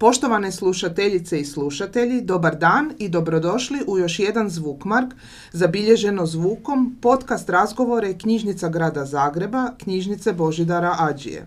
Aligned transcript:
Poštovane 0.00 0.52
slušateljice 0.52 1.40
i 1.40 1.44
slušatelji, 1.44 2.20
dobar 2.20 2.56
dan 2.56 2.92
i 2.98 3.08
dobrodošli 3.08 3.78
u 3.86 3.98
još 3.98 4.18
jedan 4.18 4.50
Zvukmark, 4.50 5.14
zabilježeno 5.52 6.26
zvukom, 6.26 6.96
podcast 7.02 7.48
razgovore 7.48 8.18
Knjižnica 8.18 8.68
grada 8.68 9.04
Zagreba, 9.04 9.72
Knjižnice 9.78 10.32
Božidara 10.32 10.96
Ađije. 10.98 11.46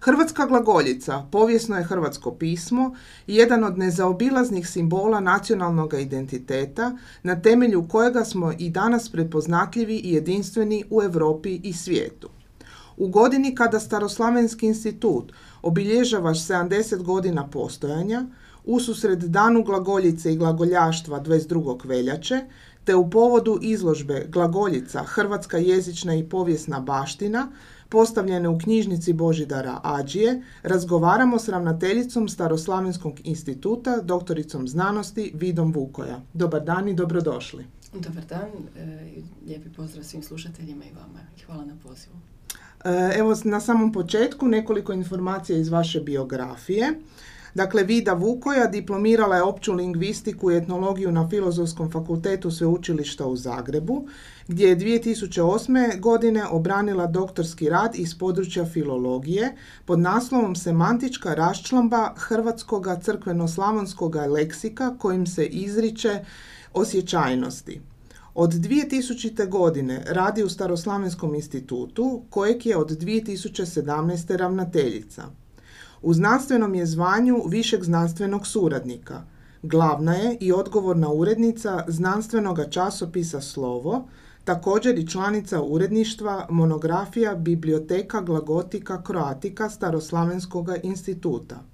Hrvatska 0.00 0.46
glagoljica, 0.46 1.26
povijesno 1.32 1.76
je 1.76 1.84
hrvatsko 1.84 2.34
pismo, 2.34 2.94
jedan 3.26 3.64
od 3.64 3.78
nezaobilaznih 3.78 4.68
simbola 4.68 5.20
nacionalnog 5.20 5.94
identiteta, 5.94 6.96
na 7.22 7.40
temelju 7.40 7.88
kojega 7.88 8.24
smo 8.24 8.52
i 8.58 8.70
danas 8.70 9.08
prepoznatljivi 9.08 9.96
i 9.96 10.12
jedinstveni 10.12 10.84
u 10.90 11.02
Europi 11.02 11.60
i 11.62 11.72
svijetu. 11.72 12.28
U 12.96 13.08
godini 13.08 13.54
kada 13.54 13.80
Staroslavenski 13.80 14.66
institut 14.66 15.32
obilježava 15.62 16.30
70 16.30 17.02
godina 17.02 17.48
postojanja, 17.48 18.26
ususred 18.64 19.18
danu 19.18 19.62
glagoljice 19.62 20.32
i 20.32 20.36
glagoljaštva 20.36 21.20
22. 21.20 21.86
veljače, 21.86 22.40
te 22.84 22.94
u 22.94 23.10
povodu 23.10 23.58
izložbe 23.62 24.26
Glagoljica, 24.28 25.04
Hrvatska 25.04 25.58
jezična 25.58 26.14
i 26.14 26.24
povijesna 26.24 26.80
baština, 26.80 27.48
postavljene 27.88 28.48
u 28.48 28.58
knjižnici 28.58 29.12
Božidara 29.12 29.80
Ađije, 29.82 30.42
razgovaramo 30.62 31.38
s 31.38 31.48
ravnateljicom 31.48 32.28
Staroslavenskog 32.28 33.20
instituta, 33.24 34.00
doktoricom 34.00 34.68
znanosti 34.68 35.32
Vidom 35.34 35.72
Vukoja. 35.72 36.20
Dobar 36.32 36.64
dan 36.64 36.88
i 36.88 36.94
dobrodošli. 36.94 37.66
Dobar 37.92 38.24
dan, 38.28 38.50
e, 38.76 39.08
lijepi 39.46 39.68
pozdrav 39.76 40.04
svim 40.04 40.22
slušateljima 40.22 40.84
i 40.84 40.94
vama 40.94 41.20
hvala 41.46 41.64
na 41.64 41.76
pozivu. 41.82 42.14
E, 42.84 43.18
evo 43.18 43.34
na 43.44 43.60
samom 43.60 43.92
početku 43.92 44.48
nekoliko 44.48 44.92
informacija 44.92 45.58
iz 45.58 45.68
vaše 45.68 46.00
biografije. 46.00 46.94
Dakle, 47.54 47.84
Vida 47.84 48.12
Vukoja 48.12 48.66
diplomirala 48.66 49.36
je 49.36 49.42
opću 49.42 49.72
lingvistiku 49.72 50.50
i 50.50 50.56
etnologiju 50.56 51.12
na 51.12 51.28
Filozofskom 51.28 51.90
fakultetu 51.90 52.50
Sveučilišta 52.50 53.26
u 53.26 53.36
Zagrebu, 53.36 54.06
gdje 54.48 54.68
je 54.68 54.76
2008. 54.76 56.00
godine 56.00 56.46
obranila 56.50 57.06
doktorski 57.06 57.68
rad 57.68 57.94
iz 57.94 58.18
područja 58.18 58.64
filologije 58.64 59.56
pod 59.84 59.98
naslovom 59.98 60.56
Semantička 60.56 61.34
raščlamba 61.34 62.14
hrvatskoga 62.16 63.00
crkveno-slavonskoga 63.00 64.26
leksika 64.26 64.94
kojim 64.98 65.26
se 65.26 65.46
izriče 65.46 66.24
osjećajnosti. 66.74 67.91
Od 68.34 68.50
2000. 68.50 69.48
godine 69.48 70.04
radi 70.06 70.42
u 70.42 70.48
Staroslavenskom 70.48 71.34
institutu, 71.34 72.22
kojeg 72.30 72.66
je 72.66 72.76
od 72.76 72.90
2017. 72.90 74.36
ravnateljica. 74.36 75.22
U 76.02 76.14
znanstvenom 76.14 76.74
je 76.74 76.86
zvanju 76.86 77.42
višeg 77.46 77.84
znanstvenog 77.84 78.46
suradnika. 78.46 79.22
Glavna 79.62 80.14
je 80.14 80.36
i 80.40 80.52
odgovorna 80.52 81.12
urednica 81.12 81.84
znanstvenog 81.88 82.60
časopisa 82.70 83.40
Slovo, 83.40 84.08
također 84.44 84.98
i 84.98 85.08
članica 85.08 85.62
uredništva 85.62 86.46
monografija 86.50 87.34
Biblioteka 87.34 88.20
Glagotika 88.20 89.02
Kroatika 89.02 89.70
Staroslavenskog 89.70 90.68
instituta. 90.82 91.71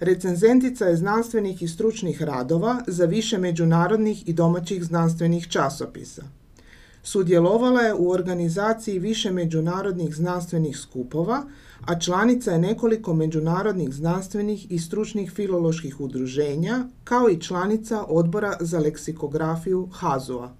Recenzentica 0.00 0.84
je 0.84 0.96
znanstvenih 0.96 1.62
i 1.62 1.68
stručnih 1.68 2.22
radova 2.22 2.82
za 2.86 3.04
više 3.04 3.38
međunarodnih 3.38 4.28
i 4.28 4.32
domaćih 4.32 4.84
znanstvenih 4.84 5.48
časopisa. 5.48 6.22
Sudjelovala 7.02 7.80
je 7.80 7.94
u 7.94 8.10
organizaciji 8.10 8.98
više 8.98 9.30
međunarodnih 9.30 10.14
znanstvenih 10.14 10.78
skupova, 10.78 11.42
a 11.86 11.98
članica 11.98 12.52
je 12.52 12.58
nekoliko 12.58 13.14
međunarodnih 13.14 13.94
znanstvenih 13.94 14.72
i 14.72 14.78
stručnih 14.78 15.32
filoloških 15.32 16.00
udruženja, 16.00 16.84
kao 17.04 17.30
i 17.30 17.40
članica 17.40 18.04
odbora 18.08 18.56
za 18.60 18.78
leksikografiju 18.78 19.88
HAZU-a. 19.92 20.59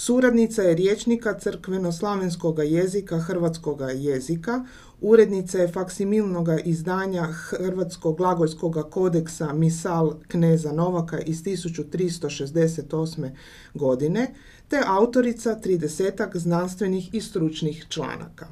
Suradnica 0.00 0.62
je 0.62 0.74
riječnika 0.74 1.38
crkveno-slavenskog 1.38 2.58
jezika 2.58 3.18
hrvatskog 3.18 3.80
jezika, 3.94 4.64
urednica 5.00 5.58
je 5.58 5.72
faksimilnog 5.72 6.48
izdanja 6.64 7.22
Hrvatskog 7.22 8.16
glagojskog 8.16 8.90
kodeksa 8.90 9.52
Misal 9.52 10.14
kneza 10.28 10.72
Novaka 10.72 11.18
iz 11.20 11.42
1368. 11.42 13.30
godine, 13.74 14.34
te 14.68 14.82
autorica 14.86 15.60
30 15.64 16.38
znanstvenih 16.38 17.14
i 17.14 17.20
stručnih 17.20 17.86
članaka. 17.88 18.46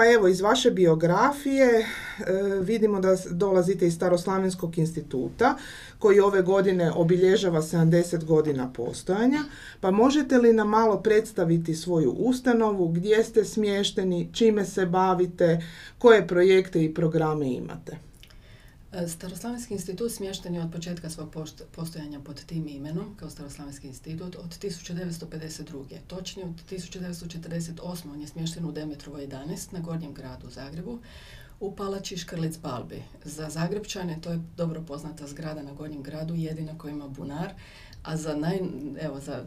Pa 0.00 0.06
evo, 0.06 0.28
iz 0.28 0.40
vaše 0.40 0.70
biografije 0.70 1.66
e, 1.66 1.84
vidimo 2.60 3.00
da 3.00 3.16
dolazite 3.30 3.86
iz 3.86 3.94
Staroslavenskog 3.94 4.78
instituta 4.78 5.56
koji 5.98 6.20
ove 6.20 6.42
godine 6.42 6.92
obilježava 6.92 7.62
70 7.62 8.24
godina 8.24 8.72
postojanja. 8.72 9.38
Pa 9.80 9.90
možete 9.90 10.38
li 10.38 10.52
nam 10.52 10.68
malo 10.68 11.02
predstaviti 11.02 11.74
svoju 11.74 12.10
ustanovu, 12.10 12.88
gdje 12.88 13.24
ste 13.24 13.44
smješteni, 13.44 14.28
čime 14.32 14.64
se 14.64 14.86
bavite, 14.86 15.62
koje 15.98 16.26
projekte 16.26 16.84
i 16.84 16.94
programe 16.94 17.52
imate? 17.52 18.09
E, 18.92 19.08
Staroslavenski 19.08 19.74
institut 19.74 20.12
smješten 20.12 20.54
je 20.54 20.62
od 20.62 20.72
početka 20.72 21.10
svog 21.10 21.36
postojanja 21.72 22.20
pod 22.20 22.44
tim 22.44 22.68
imenom, 22.68 23.16
kao 23.16 23.30
Staroslavenski 23.30 23.86
institut, 23.86 24.36
od 24.36 24.58
1952. 24.58 25.98
Točnije 26.06 26.48
od 26.48 26.54
1948. 26.70 28.12
on 28.12 28.20
je 28.20 28.26
smješten 28.26 28.64
u 28.64 28.72
Demetrovoj 28.72 29.26
11 29.26 29.72
na 29.72 29.80
Gornjem 29.80 30.14
gradu 30.14 30.46
u 30.46 30.50
Zagrebu, 30.50 30.98
u 31.60 31.76
Palači 31.76 32.16
Škrlic 32.16 32.58
Balbi. 32.58 33.02
Za 33.24 33.50
Zagrebčane 33.50 34.20
to 34.20 34.30
je 34.30 34.40
dobro 34.56 34.82
poznata 34.82 35.26
zgrada 35.26 35.62
na 35.62 35.72
Gornjem 35.72 36.02
gradu, 36.02 36.34
jedina 36.34 36.78
koja 36.78 36.92
ima 36.92 37.08
bunar, 37.08 37.54
a 38.02 38.16
za, 38.16 38.36
naj, 38.36 38.60
evo, 39.00 39.20
za 39.20 39.46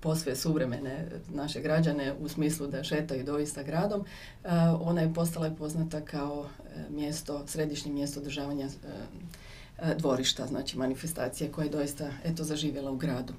posve 0.00 0.36
suvremene 0.36 1.08
naše 1.28 1.60
građane 1.60 2.14
u 2.20 2.28
smislu 2.28 2.66
da 2.66 2.84
šetaju 2.84 3.24
doista 3.24 3.62
gradom, 3.62 4.00
e, 4.00 4.48
ona 4.80 5.00
je 5.00 5.14
postala 5.14 5.50
poznata 5.50 6.00
kao 6.00 6.46
e, 6.46 6.90
mjesto, 6.90 7.42
središnje 7.46 7.92
mjesto 7.92 8.20
održavanja 8.20 8.66
e, 8.66 9.94
dvorišta, 9.94 10.46
znači 10.46 10.78
manifestacije 10.78 11.52
koja 11.52 11.64
je 11.64 11.70
doista 11.70 12.10
eto 12.24 12.44
zaživjela 12.44 12.90
u 12.90 12.96
gradu. 12.96 13.32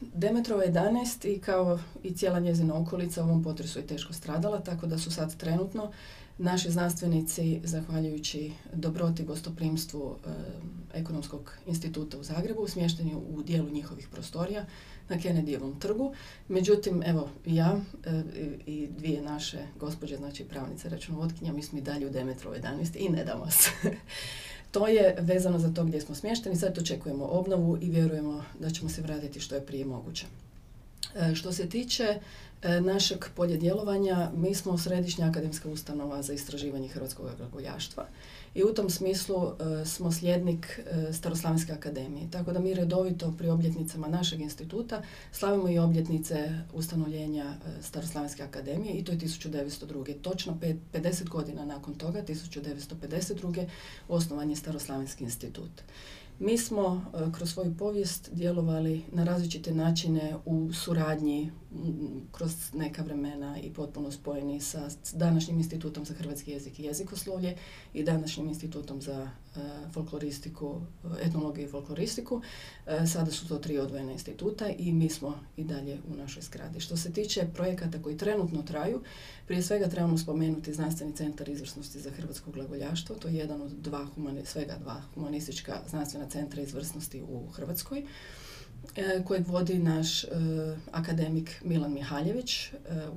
Demetrova 0.00 0.64
11 0.64 1.28
i 1.28 1.40
kao 1.40 1.78
i 2.02 2.14
cijela 2.14 2.40
njezina 2.40 2.76
okolica 2.78 3.22
u 3.22 3.24
ovom 3.24 3.42
potresu 3.42 3.78
je 3.78 3.86
teško 3.86 4.12
stradala, 4.12 4.60
tako 4.60 4.86
da 4.86 4.98
su 4.98 5.10
sad 5.10 5.36
trenutno 5.36 5.90
naši 6.38 6.70
znanstvenici, 6.70 7.60
zahvaljujući 7.64 8.52
dobroti 8.72 9.24
gostoprimstvu 9.24 10.16
Ekonomskog 10.94 11.52
instituta 11.66 12.18
u 12.18 12.22
Zagrebu, 12.22 12.68
smješteni 12.68 13.14
u 13.14 13.42
dijelu 13.42 13.70
njihovih 13.70 14.08
prostorija, 14.08 14.66
na 15.08 15.16
Kennedyjevom 15.16 15.78
trgu. 15.78 16.14
Međutim, 16.48 17.02
evo, 17.06 17.28
ja 17.46 17.76
e, 18.04 18.22
i 18.66 18.88
dvije 18.98 19.22
naše 19.22 19.58
gospođe, 19.80 20.16
znači 20.16 20.44
pravnice 20.44 20.88
računovodkinja, 20.88 21.52
mi 21.52 21.62
smo 21.62 21.78
i 21.78 21.82
dalje 21.82 22.06
u 22.06 22.10
Demetru 22.10 22.50
11 22.50 22.96
i 22.96 23.08
ne 23.08 23.24
damo 23.24 23.50
se. 23.50 23.70
to 24.72 24.88
je 24.88 25.16
vezano 25.20 25.58
za 25.58 25.72
to 25.74 25.84
gdje 25.84 26.00
smo 26.00 26.14
smješteni. 26.14 26.56
Sad 26.56 26.78
očekujemo 26.78 27.24
obnovu 27.24 27.78
i 27.80 27.90
vjerujemo 27.90 28.44
da 28.60 28.70
ćemo 28.70 28.90
se 28.90 29.02
vratiti 29.02 29.40
što 29.40 29.54
je 29.54 29.66
prije 29.66 29.84
moguće. 29.84 30.26
E, 31.14 31.34
što 31.34 31.52
se 31.52 31.68
tiče 31.68 32.20
e, 32.62 32.80
našeg 32.80 33.24
polje 33.34 33.56
djelovanja, 33.56 34.30
mi 34.36 34.54
smo 34.54 34.78
središnja 34.78 35.26
akademska 35.26 35.68
ustanova 35.68 36.22
za 36.22 36.32
istraživanje 36.32 36.88
hrvatskog 36.88 37.26
glagoljaštva 37.36 38.06
i 38.54 38.62
u 38.62 38.74
tom 38.74 38.90
smislu 38.90 39.36
e, 39.46 39.84
smo 39.84 40.12
sljednik 40.12 40.80
Staroslavenske 41.12 41.72
akademije. 41.72 42.30
Tako 42.30 42.52
da 42.52 42.60
mi 42.60 42.74
redovito 42.74 43.34
pri 43.38 43.48
obljetnicama 43.48 44.08
našeg 44.08 44.40
instituta 44.40 45.02
slavimo 45.32 45.68
i 45.68 45.78
obljetnice 45.78 46.58
ustanovljenja 46.72 47.54
Staroslavenske 47.82 48.42
akademije 48.42 48.94
i 48.94 49.04
to 49.04 49.12
je 49.12 49.18
1902. 49.18 50.20
Točno 50.22 50.58
50 50.92 51.28
godina 51.28 51.64
nakon 51.64 51.94
toga, 51.94 52.22
1952. 52.22 53.66
osnovan 54.08 54.50
je 54.50 54.56
Staroslavenski 54.56 55.24
institut. 55.24 55.70
Mi 56.38 56.58
smo 56.58 57.04
e, 57.14 57.32
kroz 57.32 57.52
svoju 57.52 57.76
povijest 57.76 58.30
djelovali 58.32 59.02
na 59.12 59.24
različite 59.24 59.74
načine 59.74 60.36
u 60.44 60.72
suradnji 60.72 61.50
kroz 62.32 62.52
neka 62.74 63.02
vremena 63.02 63.58
i 63.60 63.72
potpuno 63.72 64.10
spojeni 64.10 64.60
sa 64.60 64.88
današnjim 65.12 65.58
institutom 65.58 66.04
za 66.04 66.14
hrvatski 66.14 66.50
jezik 66.50 66.78
i 66.78 66.82
jezikoslovlje 66.82 67.56
i 67.92 68.04
današnjim 68.04 68.48
institutom 68.48 69.02
za 69.02 69.30
folkloristiku, 69.92 70.80
etnologiju 71.22 71.66
i 71.66 71.70
folkloristiku. 71.70 72.42
E, 72.86 73.06
sada 73.06 73.30
su 73.30 73.48
to 73.48 73.58
tri 73.58 73.78
odvojena 73.78 74.12
instituta 74.12 74.68
i 74.78 74.92
mi 74.92 75.08
smo 75.08 75.38
i 75.56 75.64
dalje 75.64 75.98
u 76.12 76.16
našoj 76.16 76.42
skradi. 76.42 76.80
Što 76.80 76.96
se 76.96 77.12
tiče 77.12 77.46
projekata 77.54 78.02
koji 78.02 78.18
trenutno 78.18 78.62
traju, 78.62 79.02
prije 79.46 79.62
svega 79.62 79.88
trebamo 79.88 80.18
spomenuti 80.18 80.74
Znanstveni 80.74 81.16
centar 81.16 81.48
izvrsnosti 81.48 82.00
za 82.00 82.10
hrvatsko 82.10 82.50
glagoljaštvo. 82.50 83.16
To 83.16 83.28
je 83.28 83.34
jedan 83.34 83.62
od 83.62 83.72
dva, 83.72 84.06
svega 84.44 84.76
dva 84.80 85.02
humanistička 85.14 85.80
znanstvena 85.90 86.28
centra 86.28 86.62
izvrsnosti 86.62 87.22
u 87.22 87.50
Hrvatskoj 87.50 88.06
kojeg 89.24 89.48
vodi 89.48 89.78
naš 89.78 90.24
akademik 90.92 91.60
Milan 91.64 91.92
Mihaljević, 91.92 92.70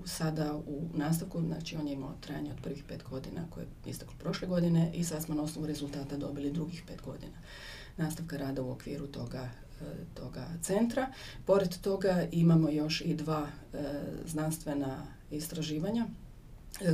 sada 0.06 0.56
u 0.56 0.90
nastavku, 0.94 1.42
znači 1.42 1.76
on 1.76 1.88
je 1.88 1.94
imao 1.94 2.16
trajanje 2.22 2.52
od 2.52 2.58
prvih 2.64 2.84
pet 2.88 3.04
godina 3.04 3.46
koje 3.50 3.64
je 3.64 3.92
istaklo 3.92 4.16
prošle 4.20 4.48
godine 4.48 4.92
i 4.94 5.04
sad 5.04 5.24
smo 5.24 5.36
na 5.36 5.44
osnovu 5.44 5.68
rezultata 5.68 6.18
dobili 6.18 6.52
drugih 6.52 6.84
pet 6.88 7.02
godina 7.02 7.38
nastavka 7.98 8.38
rada 8.38 8.62
u 8.62 8.72
okviru 8.72 9.08
toga 9.08 9.50
toga 10.14 10.48
centra. 10.62 11.08
Pored 11.46 11.78
toga 11.82 12.28
imamo 12.32 12.70
još 12.70 13.02
i 13.02 13.14
dva 13.16 13.48
znanstvena 14.26 15.06
istraživanja 15.32 16.06
E, 16.06 16.27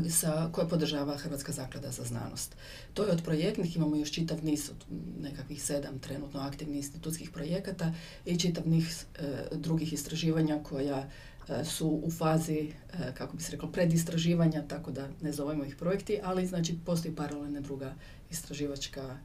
sa, 0.09 0.49
koje 0.51 0.69
podržava 0.69 1.17
Hrvatska 1.17 1.51
zaklada 1.51 1.91
za 1.91 2.03
znanost. 2.03 2.55
To 2.93 3.03
je 3.03 3.11
od 3.11 3.23
projektnih, 3.23 3.75
imamo 3.75 3.95
još 3.95 4.11
čitav 4.11 4.45
niz, 4.45 4.71
nekakvih 5.19 5.63
sedam 5.63 5.99
trenutno 5.99 6.39
aktivnih 6.39 6.77
institutskih 6.77 7.29
projekata 7.29 7.93
i 8.25 8.39
čitav 8.39 8.67
niz 8.67 9.05
e, 9.19 9.47
drugih 9.51 9.93
istraživanja 9.93 10.59
koja 10.63 11.09
e, 11.49 11.65
su 11.65 12.01
u 12.03 12.11
fazi, 12.11 12.71
kako 13.13 13.37
bi 13.37 13.43
se 13.43 13.51
reklo, 13.51 13.71
predistraživanja, 13.71 14.67
tako 14.67 14.91
da 14.91 15.07
ne 15.21 15.31
zovemo 15.31 15.65
ih 15.65 15.75
projekti, 15.75 16.19
ali 16.23 16.47
znači 16.47 16.75
postoji 16.85 17.15
paralelna 17.15 17.61
druga 17.61 17.95
istraživačka 18.31 19.17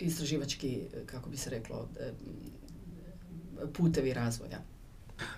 istraživački, 0.00 0.82
kako 1.06 1.30
bi 1.30 1.36
se 1.36 1.50
reklo, 1.50 1.88
putevi 3.72 4.12
razvoja. 4.12 4.77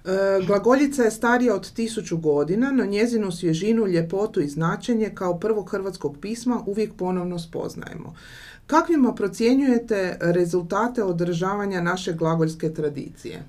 E, 0.05 0.45
glagoljica 0.47 1.03
je 1.03 1.11
starija 1.11 1.55
od 1.55 1.73
tisuću 1.73 2.17
godina, 2.17 2.71
no 2.73 2.87
njezinu 2.87 3.33
svježinu, 3.33 3.87
ljepotu 3.87 4.41
i 4.41 4.49
značenje 4.49 5.11
kao 5.15 5.39
prvog 5.39 5.71
hrvatskog 5.71 6.17
pisma 6.21 6.63
uvijek 6.67 6.95
ponovno 6.95 7.39
spoznajemo. 7.39 8.15
Kakvima 8.71 9.15
procjenjujete 9.15 10.17
rezultate 10.21 11.05
održavanja 11.05 11.81
naše 11.81 12.13
glagoljske 12.13 12.75
tradicije? 12.75 13.43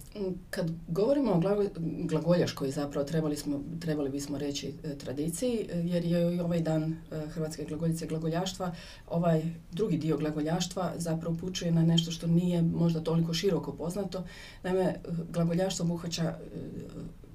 Kad 0.49 0.71
govorimo 0.87 1.31
o 1.31 1.41
glagoljaškoj 1.83 2.71
zapravo 2.71 3.07
trebali, 3.07 3.35
smo, 3.35 3.61
trebali 3.79 4.09
bismo 4.09 4.37
reći 4.37 4.73
e, 4.83 4.97
tradiciji, 4.97 5.67
e, 5.71 5.77
jer 5.77 6.05
je 6.05 6.35
i 6.35 6.39
ovaj 6.39 6.59
dan 6.59 6.83
e, 6.83 7.27
Hrvatske 7.27 7.65
glagoljice 7.65 8.07
glagoljaštva, 8.07 8.75
ovaj 9.09 9.41
drugi 9.71 9.97
dio 9.97 10.17
glagoljaštva 10.17 10.91
zapravo 10.97 11.35
upućuje 11.35 11.71
na 11.71 11.81
nešto 11.81 12.11
što 12.11 12.27
nije 12.27 12.61
možda 12.61 12.99
toliko 12.99 13.33
široko 13.33 13.71
poznato. 13.71 14.23
Naime, 14.63 14.95
glagoljaštvo 15.29 15.85
obuhvaća 15.85 16.35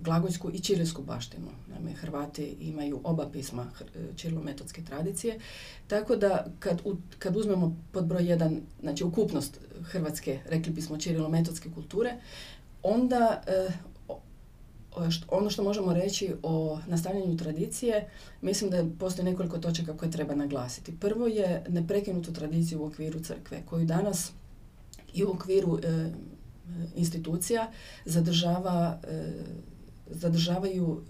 glagoljsku 0.06 0.50
i 0.52 0.60
čirilsku 0.60 1.02
baštinu. 1.02 1.50
Naime, 1.68 1.92
Hrvati 1.92 2.56
imaju 2.60 3.00
oba 3.04 3.28
pisma 3.32 3.66
čirilometodske 4.16 4.84
tradicije, 4.84 5.38
tako 5.86 6.16
da 6.16 6.46
kad, 6.58 6.82
kad 7.18 7.36
uzmemo 7.36 7.76
pod 7.92 8.06
broj 8.06 8.28
jedan, 8.30 8.60
znači 8.80 9.04
ukupnost 9.04 9.60
Hrvatske, 9.82 10.38
rekli 10.48 10.72
bismo 10.72 10.98
čirilometodske 10.98 11.70
kulture, 11.74 12.14
onda 12.82 13.42
eh, 13.46 13.72
ono 15.28 15.50
što 15.50 15.62
možemo 15.62 15.94
reći 15.94 16.34
o 16.42 16.78
nastavljanju 16.86 17.36
tradicije, 17.36 18.08
mislim 18.42 18.70
da 18.70 18.84
postoji 18.98 19.24
nekoliko 19.24 19.58
točaka 19.58 19.96
koje 19.96 20.10
treba 20.10 20.34
naglasiti. 20.34 20.98
Prvo 21.00 21.26
je 21.26 21.64
neprekinutu 21.68 22.32
tradiciju 22.32 22.82
u 22.82 22.86
okviru 22.86 23.20
crkve, 23.20 23.62
koju 23.66 23.84
danas 23.84 24.32
i 25.14 25.24
u 25.24 25.30
okviru 25.30 25.78
eh, 25.78 26.10
institucija 26.94 27.70
zadržava 28.04 28.98
eh, 29.02 29.32
zadržavaju 30.10 31.02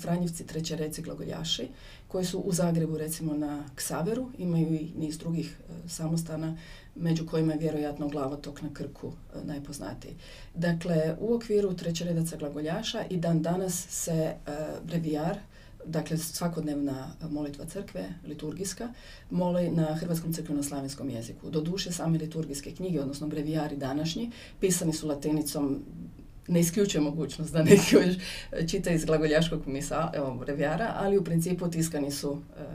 Franjevci 0.00 0.46
treće 0.46 0.76
reci 0.76 1.02
glagoljaši 1.02 1.68
koji 2.08 2.24
su 2.24 2.38
u 2.38 2.52
Zagrebu 2.52 2.98
recimo 2.98 3.34
na 3.34 3.64
Ksaveru, 3.74 4.30
imaju 4.38 4.74
i 4.74 4.92
niz 4.96 5.18
drugih 5.18 5.56
e, 5.60 5.88
samostana 5.88 6.56
među 6.94 7.26
kojima 7.26 7.52
je 7.52 7.58
vjerojatno 7.58 8.08
glavotok 8.08 8.62
na 8.62 8.74
Krku 8.74 9.12
e, 9.12 9.44
najpoznatiji. 9.44 10.14
Dakle, 10.54 11.16
u 11.20 11.34
okviru 11.34 11.74
trećeredaca 11.74 12.36
glagoljaša 12.36 13.04
i 13.10 13.16
dan 13.16 13.42
danas 13.42 13.86
se 13.88 14.12
e, 14.12 14.36
brevijar 14.84 15.38
dakle 15.86 16.16
svakodnevna 16.16 17.12
molitva 17.30 17.64
crkve, 17.64 18.14
liturgijska, 18.26 18.88
moli 19.30 19.70
na 19.70 19.94
hrvatskom 19.94 20.32
crkveno-slavenskom 20.32 21.10
jeziku. 21.10 21.50
Doduše 21.50 21.92
same 21.92 22.18
liturgijske 22.18 22.72
knjige, 22.72 23.00
odnosno 23.00 23.28
brevijari 23.28 23.76
današnji, 23.76 24.30
pisani 24.60 24.92
su 24.92 25.08
latinicom 25.08 25.82
ne 26.48 26.60
isključuje 26.60 27.00
mogućnost 27.00 27.52
da 27.52 27.62
neki 27.62 27.94
još 27.94 28.04
čita 28.70 28.90
iz 28.90 29.04
glagoljaškog 29.04 29.66
misa, 29.66 30.10
evo, 30.14 30.34
brevijara, 30.34 30.94
ali 30.96 31.18
u 31.18 31.24
principu 31.24 31.68
tiskani 31.68 32.10
su 32.10 32.38
e, 32.56 32.62
e, 32.62 32.66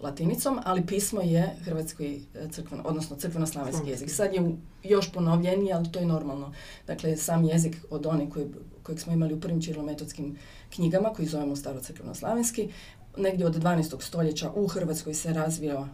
latinicom, 0.00 0.58
ali 0.64 0.86
pismo 0.86 1.20
je 1.20 1.56
hrvatski 1.64 2.20
e, 2.34 2.48
crkveno, 2.50 2.82
odnosno 2.86 3.16
crkveno-slavenski 3.16 3.88
jezik. 3.88 4.10
Sad 4.10 4.34
je 4.34 4.56
još 4.82 5.12
ponovljeniji, 5.12 5.72
ali 5.72 5.92
to 5.92 5.98
je 5.98 6.06
normalno. 6.06 6.52
Dakle, 6.86 7.16
sam 7.16 7.44
jezik 7.44 7.76
od 7.90 8.06
onih 8.06 8.28
koji, 8.32 8.46
kojeg 8.82 9.00
smo 9.00 9.12
imali 9.12 9.34
u 9.34 9.40
prvim 9.40 9.62
čirlometodskim 9.62 10.36
knjigama, 10.70 11.12
koji 11.12 11.28
zovemo 11.28 11.56
staro 11.56 11.80
crkveno-slavenski, 11.80 12.68
negdje 13.16 13.46
od 13.46 13.54
12. 13.62 14.02
stoljeća 14.02 14.50
u 14.54 14.66
Hrvatskoj 14.66 15.14
se 15.14 15.32
razvio 15.32 15.86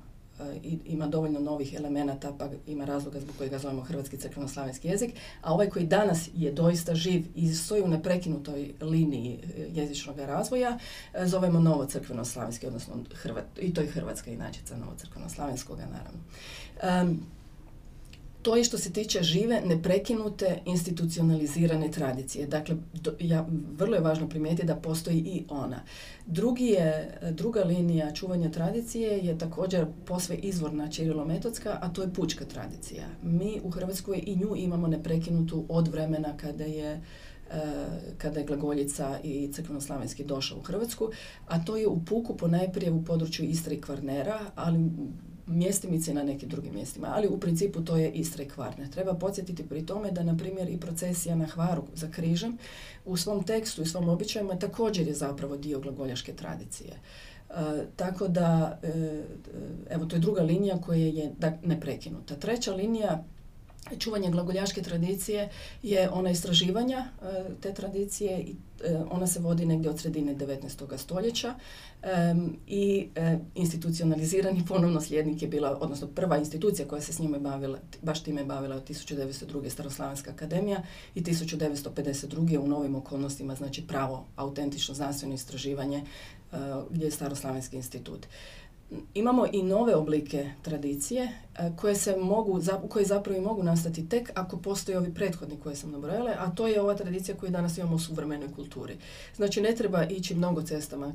ima 0.85 1.07
dovoljno 1.07 1.41
novih 1.41 1.75
elemenata 1.75 2.33
pa 2.39 2.49
ima 2.67 2.85
razloga 2.85 3.21
zbog 3.21 3.35
kojega 3.39 3.59
zovemo 3.59 3.83
hrvatski 3.83 4.17
crkveno-slavenski 4.17 4.89
jezik, 4.89 5.15
a 5.43 5.53
ovaj 5.55 5.69
koji 5.69 5.87
danas 5.87 6.29
je 6.35 6.53
doista 6.53 6.95
živ 6.95 7.25
i 7.35 7.55
stoji 7.55 7.83
u 7.83 7.89
neprekinutoj 7.89 8.73
liniji 8.81 9.39
e, 9.43 9.67
jezičnog 9.73 10.19
razvoja, 10.19 10.79
e, 11.15 11.27
zovemo 11.27 11.61
novo 11.61 11.87
crkveno-slavenski, 11.87 12.67
odnosno 12.67 12.95
i 13.61 13.75
to 13.75 13.81
je 13.81 13.87
hrvatska 13.87 14.31
inačica 14.31 14.77
novo 14.77 14.93
crkveno-slavenskoga 14.97 15.85
naravno. 15.87 16.21
To 18.43 18.57
je 18.57 18.65
što 18.65 18.79
se 18.79 18.93
tiče 18.93 19.23
žive, 19.23 19.61
neprekinute, 19.67 20.59
institucionalizirane 20.65 21.91
tradicije. 21.91 22.47
Dakle, 22.47 22.77
ja, 23.21 23.47
vrlo 23.79 23.95
je 23.95 24.01
važno 24.01 24.29
primijetiti 24.29 24.67
da 24.67 24.77
postoji 24.77 25.19
i 25.19 25.45
ona. 25.49 25.83
Drugi 26.27 26.67
je, 26.67 27.19
druga 27.31 27.65
linija 27.65 28.13
čuvanja 28.13 28.51
tradicije 28.51 29.19
je 29.19 29.39
također 29.39 29.87
posve 30.05 30.37
izvorna 30.37 30.91
čirilometodska, 30.91 31.79
a 31.81 31.89
to 31.89 32.03
je 32.03 32.15
pučka 32.15 32.45
tradicija. 32.45 33.07
Mi 33.23 33.61
u 33.65 33.71
Hrvatskoj 33.71 34.23
i 34.27 34.37
nju 34.37 34.57
imamo 34.57 34.87
neprekinutu 34.87 35.65
od 35.69 35.89
vremena 35.89 36.37
kada 36.37 36.65
je 36.65 36.93
e, 36.93 37.01
kada 38.19 38.41
je 38.41 38.47
Glagoljica 38.47 39.19
i 39.25 39.49
crkveno-slavenski 39.53 40.25
došao 40.25 40.59
u 40.59 40.63
Hrvatsku, 40.63 41.11
a 41.47 41.65
to 41.65 41.77
je 41.77 41.87
u 41.87 42.05
puku 42.05 42.37
ponajprije 42.37 42.93
u 42.93 43.05
području 43.05 43.45
Istre 43.45 43.75
i 43.75 43.81
Kvarnera, 43.81 44.41
ali 44.55 44.91
mjestimice 45.53 46.15
na 46.15 46.23
nekim 46.23 46.49
drugim 46.49 46.75
mjestima, 46.75 47.13
ali 47.15 47.29
u 47.29 47.41
principu 47.41 47.81
to 47.81 47.97
je 47.97 48.11
Istra 48.11 48.45
i 48.45 48.49
Kvarner. 48.49 48.91
Treba 48.91 49.15
podsjetiti 49.15 49.69
pri 49.69 49.87
tome 49.87 50.11
da, 50.11 50.23
na 50.23 50.37
primjer, 50.37 50.69
i 50.69 50.81
procesija 50.81 51.35
na 51.37 51.47
Hvaru 51.47 51.85
za 51.95 52.11
križem 52.11 52.59
u 53.05 53.17
svom 53.17 53.45
tekstu 53.45 53.83
i 53.83 53.87
svom 53.87 54.09
običajima 54.09 54.59
također 54.59 55.09
je 55.09 55.15
zapravo 55.15 55.57
dio 55.57 55.81
glagoljaške 55.81 56.33
tradicije. 56.33 56.93
E, 57.51 57.87
tako 57.97 58.29
da, 58.29 58.79
e, 58.83 59.23
evo, 59.91 60.07
to 60.07 60.17
je 60.17 60.21
druga 60.21 60.43
linija 60.43 60.79
koja 60.79 60.99
je 60.99 61.33
da, 61.39 61.53
neprekinuta. 61.63 62.37
Treća 62.37 62.75
linija 62.75 63.25
čuvanje 63.99 64.31
glagoljaške 64.31 64.83
tradicije 64.83 65.49
je 65.83 66.11
ona 66.11 66.31
istraživanja 66.31 66.99
e, 66.99 67.45
te 67.61 67.75
tradicije 67.75 68.41
i 68.41 68.55
e, 68.85 68.99
ona 69.11 69.27
se 69.27 69.41
vodi 69.41 69.67
negdje 69.67 69.91
od 69.91 70.01
sredine 70.01 70.35
19. 70.37 70.97
stoljeća 70.97 71.55
i 72.67 73.09
e, 73.15 73.39
institucionalizirani 73.55 74.65
ponovno 74.69 75.01
slijednik 75.01 75.43
je 75.43 75.49
bila, 75.49 75.79
odnosno 75.81 76.07
prva 76.07 76.39
institucija 76.39 76.89
koja 76.89 77.01
se 77.01 77.13
s 77.13 77.19
njime 77.19 77.39
bavila, 77.39 77.79
baš 78.03 78.23
time 78.23 78.45
bavila 78.45 78.77
od 78.77 78.89
1902. 78.89 79.71
Staroslavenska 79.71 80.31
akademija 80.31 80.83
i 81.15 81.23
1952. 81.23 82.59
u 82.59 82.67
novim 82.67 82.95
okolnostima, 82.95 83.55
znači 83.55 83.87
pravo 83.87 84.27
autentično 84.37 84.95
znanstveno 84.95 85.35
istraživanje 85.35 86.05
gdje 86.91 87.05
je 87.05 87.11
Staroslavenski 87.11 87.77
institut 87.77 88.27
imamo 89.15 89.47
i 89.53 89.63
nove 89.63 89.95
oblike 89.95 90.51
tradicije 90.63 91.23
e, 91.59 91.71
koje 91.77 91.95
se 91.95 92.17
mogu, 92.17 92.61
koje 92.89 93.05
zapravo 93.05 93.39
i 93.39 93.43
mogu 93.43 93.63
nastati 93.63 94.09
tek 94.09 94.31
ako 94.35 94.57
postoje 94.57 94.99
ovi 94.99 95.15
prethodni 95.15 95.57
koje 95.63 95.77
sam 95.77 95.91
nabrojala, 95.91 96.31
a 96.39 96.51
to 96.51 96.67
je 96.67 96.81
ova 96.81 96.95
tradicija 96.95 97.37
koju 97.37 97.51
danas 97.51 97.79
imamo 97.79 97.97
u 97.97 97.99
suvremenoj 97.99 98.49
kulturi. 98.57 98.97
Znači 99.37 99.61
ne 99.61 99.75
treba 99.75 100.05
ići 100.05 100.35
mnogo 100.35 100.63
cestama 100.63 101.13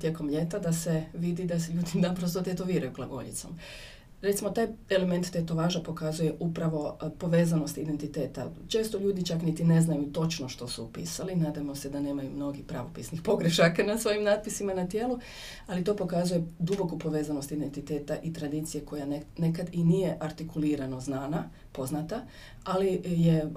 tijekom 0.00 0.28
ljeta 0.28 0.58
da 0.58 0.72
se 0.72 1.04
vidi 1.14 1.44
da 1.44 1.60
se 1.60 1.72
ljudi 1.72 1.90
naprosto 2.08 2.42
tetoviraju 2.42 2.92
glagoljicom. 2.92 3.50
Recimo, 4.22 4.50
taj 4.50 4.66
element 4.88 5.30
tetovaža 5.30 5.80
pokazuje 5.80 6.34
upravo 6.40 6.98
e, 7.02 7.10
povezanost 7.18 7.78
identiteta. 7.78 8.50
Često 8.68 8.98
ljudi 8.98 9.26
čak 9.26 9.42
niti 9.42 9.64
ne 9.64 9.80
znaju 9.80 10.12
točno 10.12 10.48
što 10.48 10.68
su 10.68 10.84
upisali, 10.84 11.36
nadamo 11.36 11.74
se 11.74 11.90
da 11.90 12.00
nemaju 12.00 12.30
mnogi 12.30 12.62
pravopisnih 12.62 13.22
pogrešaka 13.22 13.82
na 13.82 13.98
svojim 13.98 14.24
natpisima 14.24 14.74
na 14.74 14.88
tijelu, 14.88 15.18
ali 15.66 15.84
to 15.84 15.96
pokazuje 15.96 16.44
duboku 16.58 16.98
povezanost 16.98 17.52
identiteta 17.52 18.16
i 18.22 18.32
tradicije 18.32 18.84
koja 18.84 19.06
nekad 19.38 19.68
i 19.72 19.84
nije 19.84 20.16
artikulirano 20.20 21.00
znana, 21.00 21.50
poznata, 21.72 22.22
ali 22.64 23.02
je, 23.04 23.50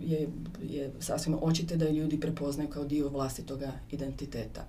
je, 0.00 0.28
je 0.62 0.92
sasvim 1.00 1.38
očite 1.40 1.76
da 1.76 1.88
ljudi 1.88 2.20
prepoznaju 2.20 2.70
kao 2.70 2.84
dio 2.84 3.08
vlastitoga 3.08 3.72
identiteta. 3.90 4.66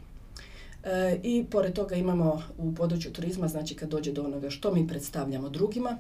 E, 0.84 1.20
I 1.24 1.46
pored 1.50 1.74
toga 1.74 1.96
imamo 1.96 2.44
u 2.58 2.76
području 2.76 3.12
turizma, 3.12 3.48
znači 3.48 3.76
kad 3.76 3.90
dođe 3.90 4.12
do 4.12 4.24
onoga 4.24 4.50
što 4.50 4.74
mi 4.74 4.88
predstavljamo 4.88 5.50
drugima, 5.50 5.98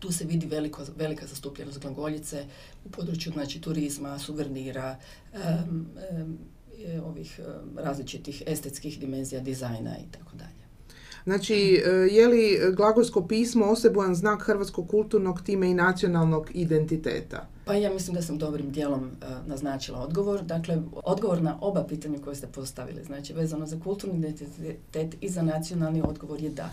tu 0.00 0.12
se 0.12 0.24
vidi 0.24 0.46
veliko, 0.46 0.82
velika 0.96 1.26
zastupljenost 1.26 1.80
glagoljice 1.80 2.46
u 2.84 2.90
području 2.90 3.32
znači, 3.32 3.60
turizma, 3.60 4.18
suvenira, 4.18 4.96
ovih 7.04 7.40
različitih 7.76 8.42
estetskih 8.46 9.00
dimenzija 9.00 9.40
dizajna 9.40 9.98
i 9.98 10.12
tako 10.12 10.36
dalje. 10.36 10.62
Znači, 11.24 11.82
e, 11.86 11.90
je 11.90 12.28
li 12.28 12.58
glagolsko 12.76 13.26
pismo 13.26 13.66
osebujan 13.66 14.14
znak 14.14 14.42
hrvatskog 14.42 14.88
kulturnog 14.88 15.42
time 15.42 15.70
i 15.70 15.74
nacionalnog 15.74 16.50
identiteta? 16.54 17.48
Pa 17.64 17.74
ja 17.74 17.92
mislim 17.92 18.14
da 18.14 18.22
sam 18.22 18.38
dobrim 18.38 18.70
dijelom 18.70 19.04
e, 19.04 19.26
naznačila 19.46 19.98
odgovor. 20.02 20.42
Dakle, 20.42 20.82
odgovor 21.04 21.42
na 21.42 21.58
oba 21.60 21.84
pitanja 21.84 22.18
koje 22.24 22.36
ste 22.36 22.46
postavili, 22.46 23.04
znači 23.04 23.32
vezano 23.32 23.66
za 23.66 23.80
kulturni 23.80 24.18
identitet 24.18 25.16
i 25.20 25.28
za 25.28 25.42
nacionalni 25.42 26.02
odgovor 26.04 26.42
je 26.42 26.50
da. 26.50 26.70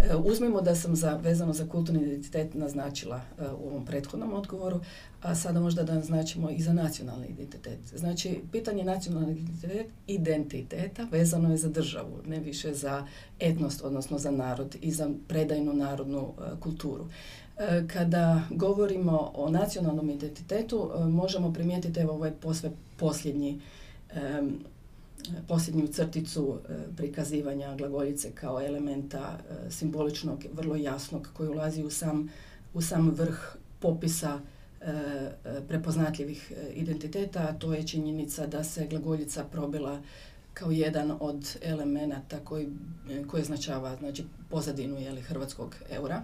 E, 0.00 0.16
uzmimo 0.16 0.60
da 0.60 0.74
sam 0.74 0.96
za, 0.96 1.16
vezano 1.16 1.52
za 1.52 1.66
kulturni 1.68 2.02
identitet 2.02 2.54
naznačila 2.54 3.20
u 3.58 3.68
ovom 3.68 3.84
prethodnom 3.84 4.34
odgovoru, 4.34 4.80
a 5.22 5.34
sada 5.34 5.60
možda 5.60 5.82
da 5.82 5.94
naznačimo 5.94 6.50
i 6.50 6.62
za 6.62 6.72
nacionalni 6.72 7.26
identitet. 7.26 7.78
Znači, 7.96 8.40
pitanje 8.52 8.84
nacionalnog 8.84 9.36
identiteta 10.06 11.06
vezano 11.10 11.50
je 11.50 11.56
za 11.56 11.68
državu, 11.68 12.18
ne 12.26 12.40
više 12.40 12.74
za 12.74 13.06
etnost, 13.40 13.84
odnosno 13.84 14.18
za 14.18 14.30
narod 14.30 14.76
i 14.80 14.92
za 14.92 15.10
predajnu 15.28 15.72
narodnu 15.72 16.32
kulturu. 16.60 17.06
E, 17.58 17.84
kada 17.86 18.42
govorimo 18.50 19.32
o 19.34 19.50
nacionalnom 19.50 20.10
identitetu, 20.10 20.90
e, 20.94 21.04
možemo 21.04 21.52
primijetiti 21.52 22.00
evo 22.00 22.12
ovaj 22.12 22.32
posve 22.32 22.70
posljednji 22.96 23.60
posljednju 25.48 25.86
crticu 25.86 26.58
e, 26.68 26.74
prikazivanja 26.96 27.74
glagoljice 27.76 28.30
kao 28.30 28.62
elementa 28.66 29.38
simboličnog, 29.70 30.44
vrlo 30.52 30.76
jasnog, 30.76 31.28
koji 31.36 31.48
ulazi 31.48 31.82
u 31.82 31.90
sam, 31.90 32.28
u 32.74 32.82
sam 32.82 33.10
vrh 33.10 33.56
popisa 33.80 34.40
prepoznatljivih 35.68 36.52
identiteta, 36.74 37.40
a 37.40 37.52
to 37.52 37.74
je 37.74 37.86
činjenica 37.86 38.46
da 38.46 38.64
se 38.64 38.86
glagoljica 38.86 39.44
probila 39.44 40.02
kao 40.54 40.70
jedan 40.70 41.16
od 41.20 41.58
elemenata 41.62 42.38
koji, 42.44 42.68
koji 43.26 43.42
označava 43.42 43.96
znači, 43.96 44.24
pozadinu 44.50 44.98
jeli, 44.98 45.20
hrvatskog 45.20 45.76
eura. 45.90 46.22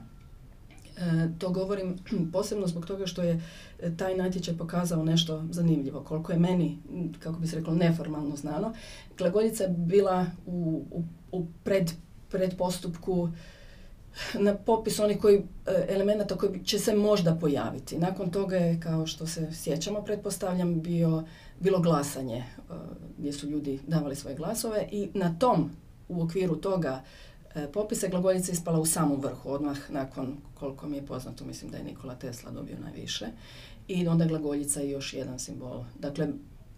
E, 0.97 1.29
to 1.39 1.51
govorim 1.51 1.99
posebno 2.33 2.67
zbog 2.67 2.87
toga 2.87 3.07
što 3.07 3.23
je 3.23 3.41
e, 3.83 3.97
taj 3.97 4.17
natječaj 4.17 4.57
pokazao 4.57 5.05
nešto 5.05 5.45
zanimljivo. 5.51 6.01
Koliko 6.01 6.33
je 6.33 6.39
meni, 6.39 6.79
kako 7.19 7.39
bi 7.39 7.47
se 7.47 7.57
reklo, 7.57 7.75
neformalno 7.75 8.37
znano, 8.37 8.73
glagoljica 9.19 9.65
je 9.65 9.71
bila 9.71 10.27
u, 10.47 10.85
u, 10.91 11.03
u 11.33 11.47
pred, 11.65 11.91
pred 12.31 12.57
postupku 12.57 13.29
na 14.35 14.55
popis 14.55 14.99
onih 14.99 15.19
koji, 15.19 15.37
e, 15.37 15.43
elemenata 15.89 16.37
koji 16.37 16.65
će 16.65 16.79
se 16.79 16.95
možda 16.95 17.35
pojaviti. 17.35 17.99
Nakon 17.99 18.31
toga 18.31 18.57
je, 18.57 18.81
kao 18.81 19.07
što 19.07 19.27
se 19.27 19.53
sjećamo, 19.53 20.03
pretpostavljam, 20.03 20.81
bio, 20.81 21.25
bilo 21.61 21.81
glasanje 21.81 22.45
gdje 23.19 23.33
su 23.33 23.49
ljudi 23.49 23.81
davali 23.87 24.17
svoje 24.17 24.37
glasove 24.37 24.89
i 24.93 25.09
na 25.15 25.39
tom, 25.39 25.71
u 26.09 26.23
okviru 26.23 26.57
toga 26.57 27.03
popisa 27.73 28.09
glagoljica 28.09 28.53
ispala 28.53 28.81
u 28.81 28.87
samom 28.87 29.21
vrhu, 29.21 29.51
odmah 29.51 29.91
nakon, 29.91 30.37
koliko 30.55 30.89
mi 30.89 30.97
je 30.97 31.07
poznato, 31.07 31.45
mislim 31.45 31.71
da 31.71 31.77
je 31.77 31.85
Nikola 31.85 32.15
Tesla 32.15 32.51
dobio 32.51 32.79
najviše. 32.79 33.27
I 33.89 34.09
onda 34.09 34.25
glagoljica 34.25 34.81
je 34.81 34.91
još 34.91 35.13
jedan 35.13 35.39
simbol. 35.39 35.85
Dakle, 35.99 36.29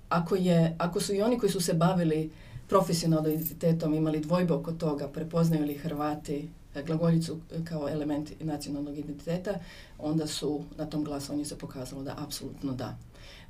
ako, 0.09 0.37
je, 0.37 0.77
ako 0.79 1.01
su 1.01 1.15
i 1.15 1.23
oni 1.23 1.39
koji 1.39 1.51
su 1.51 1.61
se 1.61 1.75
bavili 1.75 2.31
profesionalnim 2.69 3.33
identitetom 3.33 3.95
imali 3.95 4.21
dvojbe 4.21 4.55
oko 4.55 4.73
toga, 4.73 5.09
prepoznaju 5.09 5.65
li 5.65 5.75
Hrvati 5.75 6.49
e, 6.75 6.83
glagoljicu 6.83 7.41
kao 7.65 7.89
element 7.89 8.33
nacionalnog 8.41 8.99
identiteta, 8.99 9.55
onda 9.99 10.27
su 10.27 10.65
na 10.77 10.87
tom 10.87 11.05
glasovanju 11.05 11.45
se 11.45 11.59
pokazalo 11.59 12.03
da 12.03 12.15
apsolutno 12.19 12.73
da. 12.73 12.97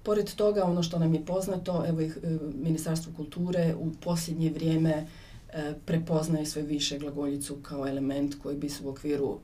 Pored 0.03 0.35
toga, 0.35 0.65
ono 0.65 0.83
što 0.83 0.99
nam 0.99 1.15
je 1.15 1.25
poznato, 1.25 1.85
evo 1.87 2.01
i 2.01 2.07
e, 2.07 2.13
Ministarstvo 2.55 3.13
kulture 3.17 3.75
u 3.79 3.91
posljednje 4.01 4.51
vrijeme 4.51 5.07
E, 5.53 5.75
prepoznaje 5.85 6.47
sve 6.47 6.63
više 6.63 6.99
glagoljicu 6.99 7.57
kao 7.63 7.89
element 7.89 8.35
koji 8.43 8.57
bi 8.57 8.69
se 8.69 8.85
u 8.85 8.89
okviru 8.89 9.39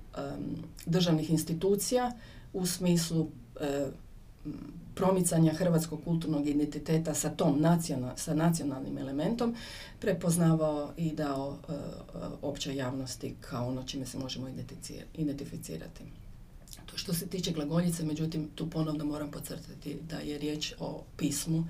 državnih 0.87 1.31
institucija 1.31 2.13
u 2.53 2.67
smislu 2.67 3.29
e, 3.61 3.87
promicanja 4.95 5.53
hrvatskog 5.53 6.05
kulturnog 6.05 6.49
identiteta 6.49 7.15
sa 7.15 7.31
tom 7.31 7.61
nacional, 7.61 8.17
sa 8.17 8.35
nacionalnim 8.35 8.99
elementom 8.99 9.55
prepoznavao 10.01 10.93
i 10.97 11.13
dao 11.13 11.57
e, 11.69 11.73
općoj 12.43 12.77
javnosti 12.77 13.35
kao 13.41 13.69
ono 13.69 13.83
čime 13.83 14.07
se 14.07 14.19
možemo 14.19 14.49
identificirati. 15.15 16.05
To 16.87 16.97
što 16.99 17.15
se 17.15 17.27
tiče 17.27 17.53
glagoljice, 17.53 18.05
međutim, 18.05 18.49
tu 18.55 18.71
ponovno 18.71 19.05
moram 19.05 19.31
podcrtati 19.31 19.99
da 20.11 20.19
je 20.19 20.39
riječ 20.39 20.75
o 20.79 21.03
pismu 21.17 21.65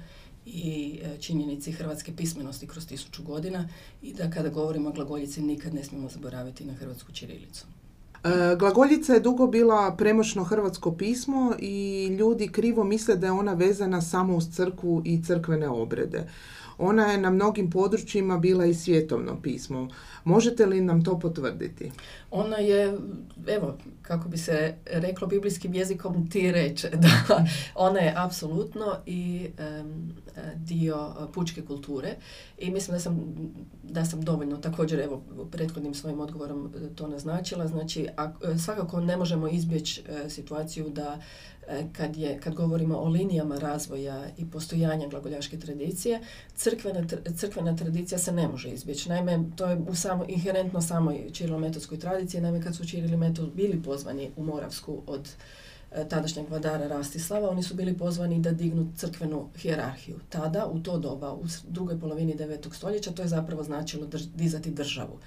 i 0.46 1.00
e, 1.02 1.16
činjenici 1.20 1.72
hrvatske 1.72 2.12
pismenosti 2.16 2.66
kroz 2.66 2.86
tisuću 2.86 3.22
godina 3.22 3.68
i 4.02 4.14
da 4.14 4.30
kada 4.30 4.48
govorimo 4.48 4.88
o 4.88 4.92
glagoljici 4.92 5.40
nikad 5.40 5.74
ne 5.74 5.84
smijemo 5.84 6.08
zaboraviti 6.08 6.64
na 6.64 6.74
hrvatsku 6.74 7.12
ćirilicu. 7.12 7.66
E, 8.24 8.56
glagoljica 8.58 9.14
je 9.14 9.20
dugo 9.20 9.46
bila 9.46 9.94
premoćno 9.98 10.44
hrvatsko 10.44 10.92
pismo 10.92 11.54
i 11.58 12.06
ljudi 12.06 12.48
krivo 12.48 12.84
misle 12.84 13.16
da 13.16 13.26
je 13.26 13.32
ona 13.32 13.52
vezana 13.52 14.00
samo 14.00 14.36
uz 14.36 14.48
crkvu 14.56 15.02
i 15.04 15.22
crkvene 15.22 15.68
obrede. 15.68 16.28
Ona 16.78 17.06
je 17.06 17.18
na 17.18 17.30
mnogim 17.30 17.70
područjima 17.70 18.38
bila 18.38 18.66
i 18.66 18.74
svjetovno 18.74 19.42
pismo. 19.42 19.88
Možete 20.24 20.66
li 20.66 20.80
nam 20.80 21.04
to 21.04 21.18
potvrditi? 21.18 21.92
Ona 22.30 22.56
je, 22.56 22.98
evo, 23.46 23.78
kako 24.02 24.28
bi 24.28 24.38
se 24.38 24.74
reklo 24.86 25.26
biblijskim 25.26 25.74
jezikom, 25.74 26.30
ti 26.30 26.52
reče. 26.52 26.90
Da, 27.02 27.44
ona 27.74 27.98
je 27.98 28.14
apsolutno 28.16 28.96
i 29.06 29.50
dio 30.56 31.10
pučke 31.34 31.62
kulture 31.62 32.14
i 32.58 32.70
mislim 32.70 32.94
da 32.94 33.00
sam, 33.00 33.34
da 33.82 34.04
sam 34.04 34.22
dovoljno 34.22 34.56
također, 34.56 35.00
evo, 35.00 35.22
prethodnim 35.50 35.94
svojim 35.94 36.20
odgovorom 36.20 36.74
to 36.94 37.08
naznačila. 37.08 37.66
Znači, 37.66 38.08
a, 38.16 38.32
svakako 38.64 39.00
ne 39.00 39.16
možemo 39.16 39.48
izbjeći 39.48 40.02
e, 40.08 40.30
situaciju 40.30 40.88
da 40.88 41.18
kad, 41.92 42.16
je, 42.16 42.40
kad 42.40 42.54
govorimo 42.54 42.98
o 42.98 43.08
linijama 43.08 43.58
razvoja 43.58 44.26
i 44.38 44.50
postojanja 44.50 45.08
glagoljaške 45.08 45.58
tradicije, 45.58 46.20
crkvena, 46.56 47.04
crkvena 47.36 47.76
tradicija 47.76 48.18
se 48.18 48.32
ne 48.32 48.48
može 48.48 48.68
izbjeći. 48.68 49.08
Naime, 49.08 49.44
to 49.56 49.66
je 49.66 49.76
u 49.88 49.94
samo, 49.94 50.24
inherentno 50.28 50.82
samoj 50.82 51.30
čirilometodskoj 51.32 51.98
tradiciji. 51.98 52.40
Naime, 52.40 52.62
kad 52.62 52.76
su 52.76 52.88
čirili 52.88 53.16
metod 53.16 53.52
bili 53.54 53.82
pozvani 53.82 54.30
u 54.36 54.44
Moravsku 54.44 55.02
od 55.06 55.28
e, 55.92 56.08
tadašnjeg 56.08 56.50
vladara 56.50 56.86
Rastislava, 56.86 57.50
oni 57.50 57.62
su 57.62 57.74
bili 57.74 57.98
pozvani 57.98 58.40
da 58.40 58.50
dignu 58.50 58.92
crkvenu 58.96 59.48
hijerarhiju. 59.56 60.20
Tada, 60.28 60.66
u 60.66 60.80
to 60.80 60.98
doba, 60.98 61.32
u 61.32 61.44
drugoj 61.68 62.00
polovini 62.00 62.34
9. 62.34 62.74
stoljeća, 62.74 63.12
to 63.12 63.22
je 63.22 63.28
zapravo 63.28 63.62
značilo 63.62 64.06
dizati 64.34 64.70
državu. 64.70 65.18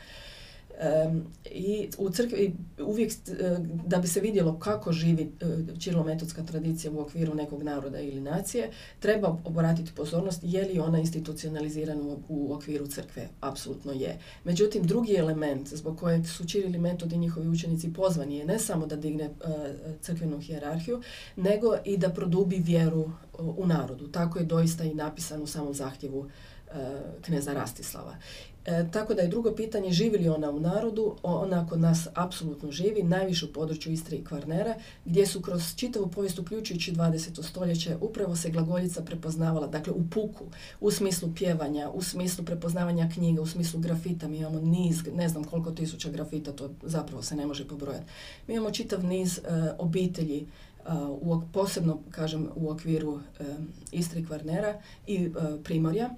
I 1.52 1.90
u 1.98 2.10
crkvi 2.10 2.56
uvijek 2.80 3.12
e, 3.12 3.58
da 3.86 3.98
bi 3.98 4.08
se 4.08 4.20
vidjelo 4.20 4.60
kako 4.60 4.92
živi 4.92 5.32
čilometodska 5.80 6.42
e, 6.42 6.46
tradicija 6.46 6.92
u 6.92 7.00
okviru 7.00 7.36
nekog 7.36 7.64
naroda 7.64 8.00
ili 8.00 8.22
nacije, 8.22 8.72
treba 9.00 9.38
obratiti 9.44 9.92
pozornost 9.96 10.40
je 10.44 10.66
li 10.66 10.80
ona 10.80 11.00
institucionalizirana 11.00 12.16
u, 12.30 12.54
okviru 12.54 12.88
crkve. 12.88 13.30
Apsolutno 13.42 13.92
je. 13.92 14.20
Međutim, 14.44 14.84
drugi 14.84 15.14
element 15.14 15.74
zbog 15.74 16.00
kojeg 16.00 16.28
su 16.28 16.48
čirili 16.48 16.78
metodi 16.78 17.18
njihovi 17.18 17.48
učenici 17.48 17.94
pozvani 17.94 18.38
je 18.38 18.46
ne 18.46 18.60
samo 18.60 18.86
da 18.86 18.96
digne 18.96 19.24
e, 19.24 19.30
crkvenu 20.02 20.40
hijerarhiju, 20.40 21.02
nego 21.36 21.76
i 21.86 21.98
da 21.98 22.10
produbi 22.10 22.60
vjeru 22.60 23.12
u 23.40 23.68
narodu. 23.68 24.08
Tako 24.08 24.40
je 24.40 24.46
doista 24.46 24.84
i 24.84 24.94
napisano 24.94 25.44
u 25.44 25.48
samom 25.48 25.74
zahtjevu 25.74 26.30
kneza 27.22 27.54
Rastislava. 27.54 28.16
E, 28.66 28.86
tako 28.92 29.14
da 29.14 29.22
je 29.22 29.28
drugo 29.28 29.56
pitanje 29.56 29.92
živi 29.92 30.18
li 30.18 30.30
ona 30.30 30.52
u 30.52 30.60
narodu, 30.60 31.16
ona 31.24 31.68
kod 31.68 31.80
nas 31.80 32.08
apsolutno 32.14 32.72
živi, 32.72 33.04
najviše 33.04 33.46
u 33.46 33.54
području 33.54 33.94
Istre 33.94 34.18
i 34.18 34.24
Kvarnera, 34.24 34.76
gdje 35.06 35.28
su 35.28 35.42
kroz 35.42 35.76
čitavu 35.76 36.08
povijest 36.08 36.40
uključujući 36.40 36.94
20. 36.94 37.44
stoljeće 37.44 37.98
upravo 38.02 38.36
se 38.36 38.50
glagoljica 38.50 39.02
prepoznavala, 39.02 39.68
dakle 39.68 39.94
u 39.94 40.04
puku, 40.10 40.46
u 40.82 40.92
smislu 40.92 41.30
pjevanja, 41.36 41.90
u 41.90 42.02
smislu 42.02 42.46
prepoznavanja 42.46 43.10
knjiga, 43.14 43.42
u 43.42 43.48
smislu 43.48 43.80
grafita, 43.80 44.28
mi 44.28 44.38
imamo 44.38 44.60
niz, 44.60 45.04
ne 45.14 45.30
znam 45.30 45.44
koliko 45.44 45.72
tisuća 45.72 46.10
grafita, 46.10 46.52
to 46.52 46.70
zapravo 46.84 47.24
se 47.24 47.36
ne 47.36 47.46
može 47.46 47.68
pobrojati. 47.68 48.06
Mi 48.48 48.54
imamo 48.54 48.72
čitav 48.72 49.06
niz 49.06 49.38
e, 49.38 49.42
obitelji 49.78 50.48
u, 51.22 51.42
posebno, 51.54 52.00
kažem, 52.12 52.50
u 52.56 52.70
okviru 52.70 53.10
uh, 53.12 53.22
Istre 53.92 54.20
i 54.20 54.26
Kvarnera 54.26 54.82
i 55.08 55.32
Primorja, 55.64 56.10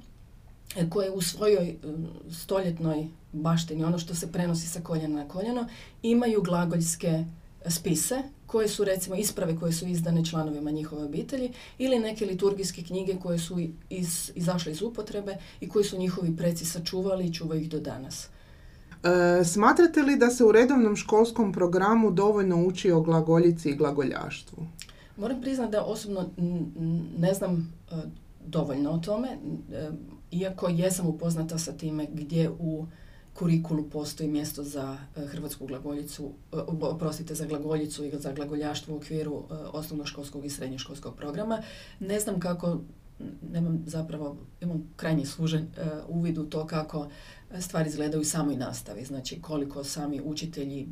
koje 0.89 1.11
u 1.11 1.21
svojoj 1.21 1.75
um, 1.83 2.07
stoljetnoj 2.31 3.07
baštini, 3.33 3.83
ono 3.83 3.99
što 3.99 4.15
se 4.15 4.31
prenosi 4.31 4.67
sa 4.67 4.81
koljena 4.81 5.23
na 5.23 5.27
koljeno, 5.27 5.67
imaju 6.01 6.41
glagoljske 6.41 7.25
spise 7.67 8.23
koje 8.47 8.67
su 8.67 8.83
recimo 8.83 9.15
isprave 9.15 9.55
koje 9.59 9.71
su 9.71 9.87
izdane 9.87 10.25
članovima 10.25 10.71
njihove 10.71 11.05
obitelji 11.05 11.51
ili 11.77 11.99
neke 11.99 12.25
liturgijske 12.25 12.83
knjige 12.83 13.15
koje 13.21 13.39
su 13.39 13.59
iz, 13.89 14.31
izašle 14.35 14.71
iz 14.71 14.81
upotrebe 14.81 15.37
i 15.59 15.69
koje 15.69 15.85
su 15.85 15.97
njihovi 15.97 16.35
preci 16.37 16.65
sačuvali 16.65 17.25
i 17.25 17.33
čuvaju 17.33 17.61
ih 17.61 17.69
do 17.69 17.79
danas. 17.79 18.27
E, 19.03 19.43
smatrate 19.43 20.01
li 20.01 20.17
da 20.17 20.29
se 20.29 20.43
u 20.43 20.51
redovnom 20.51 20.95
školskom 20.95 21.53
programu 21.53 22.11
dovoljno 22.11 22.65
uči 22.65 22.91
o 22.91 23.01
glagoljici 23.01 23.69
i 23.69 23.75
glagoljaštvu? 23.75 24.67
Moram 25.17 25.41
priznati 25.41 25.71
da 25.71 25.83
osobno 25.83 26.29
ne 27.17 27.33
znam 27.33 27.73
e, 27.91 27.95
dovoljno 28.45 28.91
o 28.91 28.97
tome, 28.97 29.27
e, 29.71 29.89
iako 30.31 30.69
jesam 30.69 31.07
upoznata 31.07 31.57
sa 31.57 31.71
time 31.71 32.07
gdje 32.13 32.49
u 32.49 32.85
kurikulu 33.33 33.89
postoji 33.89 34.29
mjesto 34.29 34.63
za 34.63 34.97
hrvatsku 35.15 35.67
glagoljicu, 35.67 36.31
oprostite, 36.81 37.35
za 37.35 37.45
glagoljicu 37.45 38.05
i 38.05 38.11
za 38.13 38.33
glagoljaštvo 38.33 38.95
u 38.95 38.97
okviru 38.97 39.43
osnovnoškolskog 39.73 40.45
i 40.45 40.49
srednjoškolskog 40.49 41.15
programa. 41.15 41.61
Ne 41.99 42.19
znam 42.19 42.39
kako, 42.39 42.79
nemam 43.51 43.83
zapravo, 43.85 44.37
imam 44.61 44.93
krajnji 44.95 45.25
služen 45.25 45.67
uvid 46.07 46.37
u 46.37 46.45
to 46.45 46.67
kako 46.67 47.09
stvari 47.59 47.89
izgledaju 47.89 48.21
u 48.21 48.25
samoj 48.25 48.55
nastavi. 48.55 49.05
Znači 49.05 49.41
koliko 49.41 49.83
sami 49.83 50.21
učitelji 50.21 50.87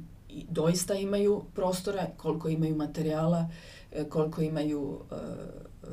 doista 0.50 0.94
imaju 0.94 1.44
prostora, 1.54 2.08
koliko 2.18 2.50
imaju 2.50 2.75
materijala, 2.75 3.39
e, 3.39 3.75
koliko 4.10 4.42
imaju 4.42 5.00
e, 5.12 5.16
e, 5.16 5.88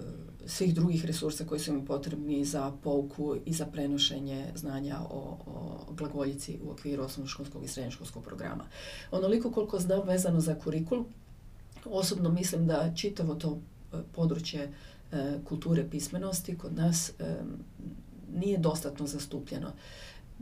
svih 0.46 0.74
drugih 0.74 1.04
resursa 1.04 1.44
koji 1.44 1.60
su 1.60 1.70
im 1.70 1.86
potrebni 1.86 2.44
za 2.44 2.72
pouku 2.82 3.36
i 3.46 3.52
za 3.52 3.66
prenošenje 3.66 4.46
znanja 4.54 4.98
o, 5.10 5.38
o 5.46 5.92
glagoljici 5.92 6.58
u 6.64 6.70
okviru 6.70 7.02
osnovnoškolskog 7.02 7.64
i 7.64 7.68
srednjoškolskog 7.68 8.24
programa. 8.24 8.64
Onoliko 9.10 9.50
koliko 9.50 9.78
znam 9.78 10.06
vezano 10.06 10.40
za 10.40 10.54
kurikul, 10.54 11.04
osobno 11.84 12.30
mislim 12.30 12.66
da 12.66 12.92
čitavo 12.96 13.34
to 13.34 13.58
područje 14.12 14.72
kulture 15.44 15.90
pismenosti 15.90 16.58
kod 16.58 16.76
nas 16.76 17.12
nije 18.34 18.58
dostatno 18.58 19.06
zastupljeno 19.06 19.72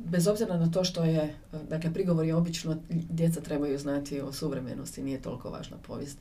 bez 0.04 0.26
obzira 0.26 0.56
na 0.56 0.70
to 0.70 0.84
što 0.84 1.04
je, 1.04 1.34
dakle, 1.68 1.92
prigovor 1.92 2.26
je 2.26 2.34
obično, 2.34 2.76
djeca 2.88 3.40
trebaju 3.40 3.78
znati 3.78 4.20
o 4.20 4.32
suvremenosti, 4.32 5.02
nije 5.02 5.22
toliko 5.22 5.50
važna 5.50 5.76
povijest. 5.86 6.18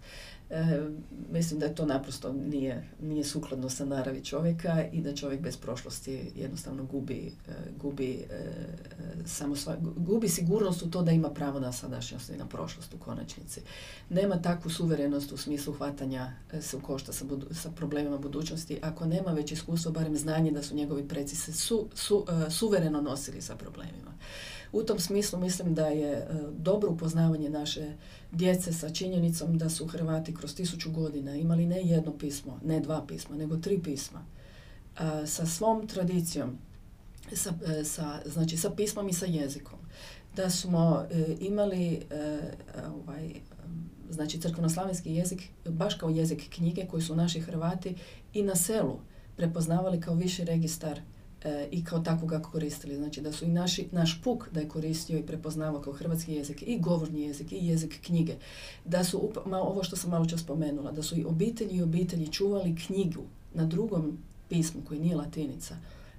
E, 0.50 0.90
mislim 1.32 1.60
da 1.60 1.70
to 1.70 1.86
naprosto 1.86 2.34
nije, 2.34 2.90
nije 3.02 3.24
sukladno 3.24 3.70
sa 3.70 3.86
naravi 3.86 4.24
čovjeka 4.24 4.86
i 4.92 5.02
da 5.02 5.16
čovjek 5.16 5.42
bez 5.42 5.58
prošlosti 5.58 6.32
jednostavno 6.36 6.84
gubi, 6.84 7.34
e, 7.48 7.52
gubi, 7.82 8.26
e, 8.30 8.54
samo 9.26 9.56
sva, 9.56 9.76
gubi 9.98 10.30
sigurnost 10.30 10.82
u 10.82 10.92
to 10.92 11.04
da 11.04 11.12
ima 11.12 11.30
pravo 11.30 11.60
na 11.60 11.72
sadašnjost 11.72 12.30
i 12.30 12.38
na 12.38 12.46
prošlost 12.46 12.94
u 12.94 12.98
konačnici. 12.98 13.62
Nema 14.10 14.42
takvu 14.42 14.72
suverenost 14.72 15.32
u 15.32 15.38
smislu 15.38 15.74
hvatanja 15.74 16.32
se 16.62 16.78
u 16.78 16.82
košta 16.82 17.14
sa, 17.14 17.26
sa 17.52 17.72
problemima 17.72 18.18
budućnosti 18.18 18.80
ako 18.82 19.06
nema 19.06 19.32
već 19.32 19.52
iskustvo, 19.52 19.92
barem 19.92 20.18
znanje 20.18 20.52
da 20.52 20.64
su 20.64 20.76
njegovi 20.76 21.08
preci 21.08 21.36
se 21.36 21.54
su, 21.54 21.88
su, 21.94 22.26
suvereno 22.50 23.02
nosili 23.02 23.42
sa 23.42 23.56
problemima. 23.56 24.14
U 24.72 24.84
tom 24.84 25.00
smislu 25.00 25.40
mislim 25.40 25.76
da 25.76 25.88
je 25.88 26.28
dobro 26.58 26.92
upoznavanje 26.92 27.50
naše 27.50 27.94
djece 28.32 28.74
sa 28.74 28.90
činjenicom 28.90 29.58
da 29.58 29.70
su 29.70 29.88
Hrvati 29.88 30.36
kroz 30.36 30.56
tisuću 30.56 30.92
godina 30.92 31.36
imali 31.36 31.66
ne 31.66 31.82
jedno 31.82 32.18
pismo, 32.18 32.60
ne 32.66 32.80
dva 32.80 33.06
pisma, 33.08 33.36
nego 33.36 33.58
tri 33.58 33.80
pisma. 33.80 34.26
Sa 35.26 35.46
svom 35.46 35.88
tradicijom, 35.88 36.58
sa, 37.34 37.54
e, 37.66 37.84
sa, 37.84 38.22
znači 38.26 38.58
sa 38.58 38.70
pismom 38.70 39.10
i 39.10 39.14
sa 39.14 39.26
jezikom. 39.26 39.80
Da 40.36 40.50
smo 40.50 41.06
e, 41.12 41.36
imali 41.40 42.02
ovaj, 42.94 43.34
znači 44.10 44.42
crkvenoslavenski 44.42 45.14
jezik 45.14 45.44
baš 45.66 45.96
kao 45.96 46.10
jezik 46.10 46.50
knjige 46.50 46.86
koji 46.86 47.04
su 47.04 47.16
naši 47.16 47.40
Hrvati 47.40 47.96
i 48.34 48.44
na 48.44 48.56
selu 48.56 49.00
prepoznavali 49.36 50.02
kao 50.02 50.16
viši 50.16 50.46
registar 50.46 51.02
e, 51.44 51.68
i 51.72 51.84
kao 51.84 52.00
takvoga 52.00 52.40
koristili. 52.40 52.96
Znači 52.96 53.22
da 53.22 53.32
su 53.32 53.46
i 53.46 53.48
naši, 53.48 53.88
naš 53.92 54.22
puk 54.24 54.50
da 54.52 54.60
je 54.60 54.68
koristio 54.70 55.20
i 55.20 55.26
prepoznavao 55.26 55.82
kao 55.82 55.94
hrvatski 55.94 56.34
jezik 56.34 56.64
i 56.68 56.80
govorni 56.80 57.22
jezik 57.22 57.52
i 57.52 57.68
jezik 57.68 58.00
knjige. 58.06 58.36
Da 58.86 59.04
su, 59.04 59.32
ma, 59.46 59.58
ovo 59.58 59.84
što 59.84 59.96
sam 59.96 60.10
malo 60.10 60.26
čas 60.26 60.42
spomenula, 60.42 60.92
da 60.92 61.04
su 61.04 61.18
i 61.18 61.26
obitelji 61.26 61.76
i 61.76 61.82
obitelji 61.82 62.28
čuvali 62.28 62.76
knjigu 62.76 63.24
na 63.54 63.66
drugom 63.66 64.18
pismu 64.50 64.82
koji 64.88 65.00
nije 65.00 65.16
latinica. 65.16 65.76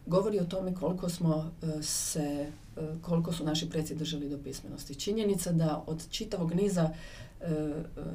Govori 0.06 0.40
o 0.40 0.44
tome 0.44 0.74
koliko 0.74 1.08
smo 1.08 1.50
e, 1.62 1.82
se, 1.82 2.52
e, 2.76 2.80
koliko 3.02 3.32
su 3.32 3.44
naši 3.44 3.70
preci 3.70 3.94
držali 3.94 4.28
do 4.28 4.38
pismenosti. 4.38 4.94
Činjenica 4.94 5.52
da 5.52 5.84
od 5.86 6.10
čitavog 6.10 6.54
niza 6.54 6.90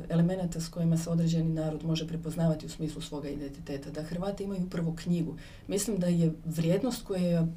elemenata 0.09 0.61
s 0.61 0.69
kojima 0.69 0.97
se 0.97 1.09
određeni 1.09 1.53
narod 1.53 1.83
može 1.83 2.07
prepoznavati 2.07 2.65
u 2.65 2.69
smislu 2.69 3.01
svoga 3.01 3.29
identiteta. 3.29 3.91
Da 3.91 4.03
Hrvati 4.03 4.43
imaju 4.43 4.69
prvu 4.69 4.95
knjigu. 4.95 5.35
Mislim 5.67 5.97
da 5.97 6.07
je 6.07 6.33
vrijednost 6.45 7.05
koja 7.05 7.21
je 7.21 7.47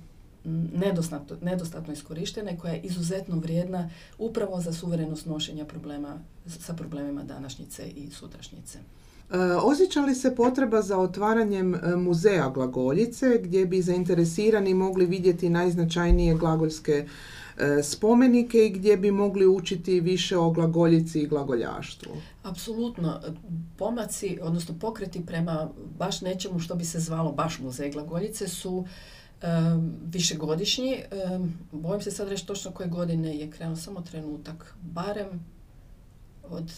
nedostatno, 0.75 1.37
nedostatno 1.43 1.93
iskorištena 1.93 2.51
i 2.51 2.57
koja 2.57 2.73
je 2.73 2.81
izuzetno 2.81 3.37
vrijedna 3.37 3.91
upravo 4.19 4.61
za 4.61 4.73
suverenost 4.73 5.27
nošenja 5.27 5.65
problema 5.65 6.19
sa 6.47 6.75
problemima 6.75 7.23
današnjice 7.23 7.89
i 7.89 8.11
sutrašnjice. 8.11 8.79
E, 9.31 9.37
osjeća 9.63 10.01
li 10.01 10.15
se 10.15 10.35
potreba 10.35 10.83
za 10.83 10.99
otvaranjem 10.99 11.75
e, 11.75 11.97
muzeja 11.97 12.49
glagoljice 12.49 13.41
gdje 13.43 13.67
bi 13.67 13.83
zainteresirani 13.83 14.75
mogli 14.75 15.07
vidjeti 15.07 15.51
najznačajnije 15.51 16.35
glagoljske 16.35 17.07
E, 17.59 17.83
spomenike 17.83 18.67
i 18.67 18.71
gdje 18.71 18.97
bi 18.97 19.11
mogli 19.11 19.47
učiti 19.47 20.01
više 20.01 20.39
o 20.39 20.51
glagoljici 20.51 21.21
i 21.21 21.27
glagoljaštvu. 21.27 22.13
Apsolutno. 22.43 23.21
Pomaci, 23.79 24.39
odnosno 24.43 24.75
pokreti 24.81 25.27
prema 25.27 25.69
baš 25.99 26.21
nečemu 26.21 26.59
što 26.59 26.75
bi 26.75 26.85
se 26.85 27.01
zvalo 27.01 27.33
baš 27.33 27.59
muzej 27.59 27.91
glagoljice 27.91 28.49
su 28.49 28.87
višegodišnji. 30.05 31.03
Bojim 31.73 32.03
se 32.03 32.11
sad 32.11 32.29
reći 32.29 32.47
točno 32.47 32.71
koje 32.71 32.89
godine 32.89 33.37
je 33.37 33.51
krenuo 33.51 33.77
samo 33.77 34.01
trenutak. 34.01 34.75
Barem 34.83 35.47
od 36.51 36.73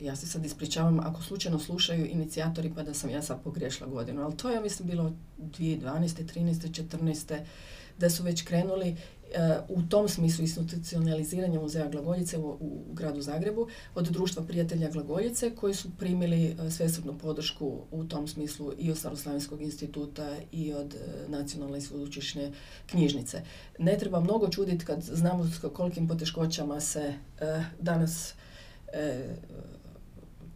ja 0.00 0.16
se 0.16 0.26
sad 0.26 0.44
ispričavam 0.44 1.00
ako 1.00 1.22
slučajno 1.22 1.58
slušaju 1.58 2.06
inicijatori 2.06 2.72
pa 2.74 2.82
da 2.82 2.94
sam 2.94 3.10
ja 3.10 3.22
sad 3.22 3.42
pogriješila 3.42 3.88
godinu, 3.88 4.22
ali 4.22 4.36
to 4.36 4.50
je 4.50 4.60
mislim 4.60 4.88
bilo 4.88 5.12
2012. 5.38 5.80
13. 6.34 6.88
14. 6.98 7.40
da 7.98 8.10
su 8.10 8.22
već 8.22 8.42
krenuli 8.42 8.96
u 9.68 9.82
tom 9.82 10.08
smislu 10.08 10.42
institucionaliziranja 10.42 11.60
muzeja 11.60 11.88
Glagoljice 11.88 12.38
u, 12.38 12.58
gradu 12.92 13.22
Zagrebu 13.22 13.68
od 13.94 14.08
društva 14.08 14.42
prijatelja 14.42 14.90
Glagoljice 14.90 15.54
koji 15.54 15.74
su 15.74 15.88
primili 15.98 16.56
svesrdnu 16.70 17.18
podršku 17.18 17.80
u 17.90 18.04
tom 18.04 18.28
smislu 18.28 18.72
i 18.78 18.90
od 18.90 18.98
Staroslavenskog 18.98 19.62
instituta 19.62 20.36
i 20.52 20.72
od 20.72 20.94
e, 20.94 21.28
Nacionalne 21.28 21.80
sveučilišne 21.80 22.52
knjižnice. 22.86 23.42
Ne 23.78 23.98
treba 23.98 24.20
mnogo 24.20 24.48
čuditi 24.48 24.84
kad 24.84 25.02
znamo 25.02 25.46
s 25.46 25.60
kolikim 25.72 26.08
poteškoćama 26.08 26.80
se 26.80 27.14
danas 27.80 28.34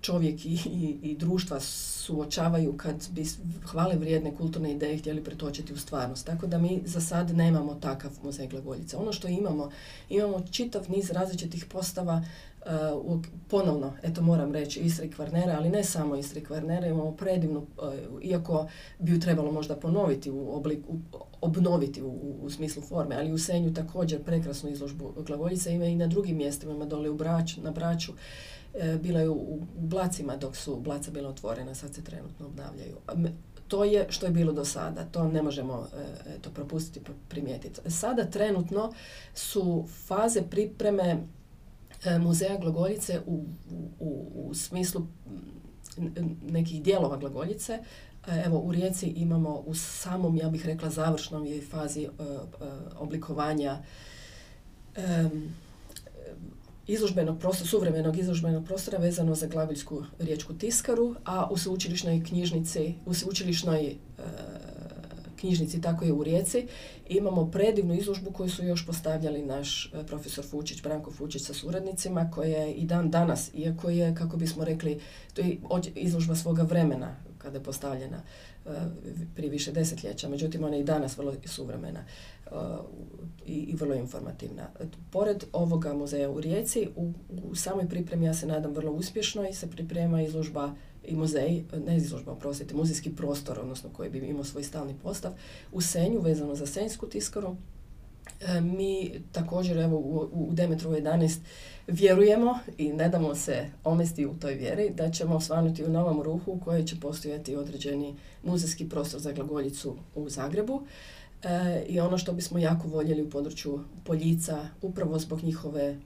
čovjek 0.00 0.46
i, 0.46 0.58
i, 0.66 0.98
i 1.02 1.16
društva 1.16 1.60
suočavaju 1.60 2.76
kad 2.76 3.08
bi 3.10 3.24
hvale 3.64 3.96
vrijedne 3.96 4.34
kulturne 4.34 4.72
ideje 4.72 4.98
htjeli 4.98 5.24
pretočiti 5.24 5.72
u 5.72 5.76
stvarnost. 5.76 6.26
Tako 6.26 6.46
da 6.46 6.58
mi 6.58 6.82
za 6.84 7.00
sad 7.00 7.36
nemamo 7.36 7.74
takav 7.74 8.10
muzej 8.22 8.46
glagoljice. 8.46 8.96
Ono 8.96 9.12
što 9.12 9.28
imamo, 9.28 9.70
imamo 10.08 10.44
čitav 10.50 10.82
niz 10.88 11.10
različitih 11.10 11.64
postava 11.64 12.22
uh, 12.66 13.20
ponovno, 13.48 13.92
eto 14.02 14.22
moram 14.22 14.52
reći, 14.52 14.80
Istri 14.80 15.10
Kvarnera, 15.10 15.56
ali 15.58 15.70
ne 15.70 15.84
samo 15.84 16.16
Istri 16.16 16.44
Kvarnera, 16.44 16.86
imamo 16.86 17.12
predivnu, 17.12 17.58
uh, 17.58 18.22
iako 18.22 18.68
bi 18.98 19.12
ju 19.12 19.20
trebalo 19.20 19.52
možda 19.52 19.76
ponoviti 19.76 20.30
u 20.30 20.56
obliku, 20.56 20.96
obnoviti 21.40 22.02
u, 22.02 22.36
u, 22.42 22.50
smislu 22.50 22.82
forme, 22.82 23.16
ali 23.16 23.32
u 23.32 23.38
Senju 23.38 23.74
također 23.74 24.22
prekrasnu 24.24 24.70
izložbu 24.70 25.12
glagoljice 25.26 25.74
ima 25.74 25.84
i 25.84 25.96
na 25.96 26.06
drugim 26.06 26.36
mjestima, 26.36 26.72
ima 26.72 26.84
dole 26.84 27.10
u 27.10 27.14
Brać, 27.14 27.56
na 27.56 27.70
Braću. 27.70 28.12
E, 28.74 28.98
bila 29.02 29.20
je 29.20 29.28
u, 29.28 29.60
Blacima 29.78 30.36
dok 30.36 30.56
su 30.56 30.76
Blaca 30.76 31.10
bila 31.10 31.28
otvorena, 31.28 31.74
sad 31.74 31.94
se 31.94 32.04
trenutno 32.04 32.46
obnavljaju. 32.46 32.96
To 33.68 33.84
je 33.84 34.06
što 34.08 34.26
je 34.26 34.32
bilo 34.32 34.52
do 34.52 34.64
sada, 34.64 35.04
to 35.04 35.28
ne 35.28 35.42
možemo 35.42 35.86
e, 36.26 36.38
to 36.40 36.50
propustiti, 36.50 37.10
primijetiti. 37.28 37.90
Sada 37.90 38.24
trenutno 38.24 38.92
su 39.34 39.86
faze 40.06 40.42
pripreme 40.42 41.16
e, 42.04 42.18
muzeja 42.18 42.58
Glagoljice 42.58 43.20
u, 43.26 43.44
u, 44.00 44.26
u 44.34 44.54
smislu 44.54 45.06
nekih 46.42 46.82
dijelova 46.82 47.16
Glagoljice. 47.16 47.78
Evo, 48.44 48.58
u 48.58 48.72
Rijeci 48.72 49.06
imamo 49.06 49.62
u 49.66 49.74
samom, 49.74 50.36
ja 50.36 50.48
bih 50.48 50.66
rekla, 50.66 50.90
završnom 50.90 51.46
je 51.46 51.62
fazi 51.62 52.08
oblikovanja 52.98 53.78
izložbenog 56.88 57.38
prostora, 57.38 57.68
suvremenog 57.68 58.18
izložbenog 58.18 58.64
prostora 58.64 58.98
vezano 58.98 59.34
za 59.34 59.46
glagoljsku 59.46 60.04
riječku 60.18 60.54
tiskaru, 60.54 61.14
a 61.24 61.48
u 61.50 61.56
sveučilišnoj 61.56 62.24
knjižnici, 62.24 62.94
u 63.06 63.14
sveučilišnoj 63.14 63.86
e, 63.86 63.96
knjižnici, 65.36 65.80
tako 65.80 66.04
je 66.04 66.12
u 66.12 66.24
Rijeci, 66.24 66.66
imamo 67.08 67.50
predivnu 67.50 67.94
izložbu 67.94 68.30
koju 68.30 68.50
su 68.50 68.64
još 68.64 68.86
postavljali 68.86 69.42
naš 69.42 69.86
e, 69.86 70.06
profesor 70.06 70.44
Fučić, 70.44 70.82
Branko 70.82 71.10
Fučić 71.10 71.42
sa 71.42 71.54
suradnicima, 71.54 72.30
koja 72.30 72.58
je 72.58 72.72
i 72.72 72.84
dan 72.84 73.10
danas, 73.10 73.50
iako 73.54 73.90
je, 73.90 74.14
kako 74.14 74.36
bismo 74.36 74.64
rekli, 74.64 75.00
to 75.34 75.40
je 75.40 75.56
izložba 75.94 76.34
svoga 76.34 76.62
vremena, 76.62 77.16
kada 77.38 77.58
je 77.58 77.64
postavljena 77.64 78.22
prije 79.34 79.50
više 79.50 79.72
desetljeća, 79.72 80.28
međutim 80.28 80.64
ona 80.64 80.76
i 80.76 80.84
danas 80.84 81.18
vrlo 81.18 81.34
suvremena 81.44 82.04
i, 83.46 83.52
i 83.52 83.74
vrlo 83.76 83.94
informativna. 83.94 84.68
Pored 85.10 85.44
ovoga 85.52 85.94
muzeja 85.94 86.30
u 86.30 86.40
Rijeci, 86.40 86.88
u, 86.96 87.12
samoj 87.54 87.88
pripremi 87.88 88.26
ja 88.26 88.34
se 88.34 88.46
nadam 88.46 88.72
vrlo 88.72 88.92
uspješno 88.92 89.48
i 89.48 89.54
se 89.54 89.70
priprema 89.70 90.22
izložba 90.22 90.74
i 91.04 91.16
muzej, 91.16 91.62
ne 91.86 91.96
izložba, 91.96 92.32
oprostite, 92.32 92.74
muzejski 92.74 93.16
prostor, 93.16 93.58
odnosno 93.58 93.90
koji 93.90 94.10
bi 94.10 94.18
imao 94.18 94.44
svoj 94.44 94.64
stalni 94.64 94.94
postav, 95.02 95.32
u 95.72 95.80
Senju, 95.80 96.20
vezano 96.20 96.54
za 96.54 96.66
Senjsku 96.66 97.06
tiskaru. 97.06 97.56
E, 98.40 98.60
mi 98.60 99.20
također, 99.32 99.78
evo, 99.78 99.96
u, 99.96 100.28
u 100.32 100.48
Demetru 100.52 100.90
11 100.90 101.38
vjerujemo 101.88 102.58
i 102.78 102.92
ne 102.92 103.08
damo 103.08 103.34
se 103.34 103.70
omesti 103.84 104.26
u 104.26 104.34
toj 104.34 104.54
vjeri 104.54 104.90
da 104.90 105.10
ćemo 105.10 105.36
osvanuti 105.36 105.84
u 105.84 105.88
novom 105.88 106.22
ruhu 106.22 106.52
u 106.52 106.60
kojoj 106.60 106.84
će 106.84 107.00
postojati 107.00 107.56
određeni 107.56 108.14
muzejski 108.42 108.88
prostor 108.88 109.20
za 109.20 109.32
glagoljicu 109.32 109.96
u 110.14 110.28
Zagrebu. 110.28 110.82
E, 111.42 111.84
I 111.88 112.00
ono 112.00 112.18
što 112.18 112.32
bismo 112.32 112.58
jako 112.58 112.88
voljeli 112.88 113.22
u 113.22 113.30
području 113.30 113.80
Poljica, 114.04 114.68
upravo 114.82 115.18
zbog 115.18 115.42
njihove 115.42 115.84
e, 115.84 115.96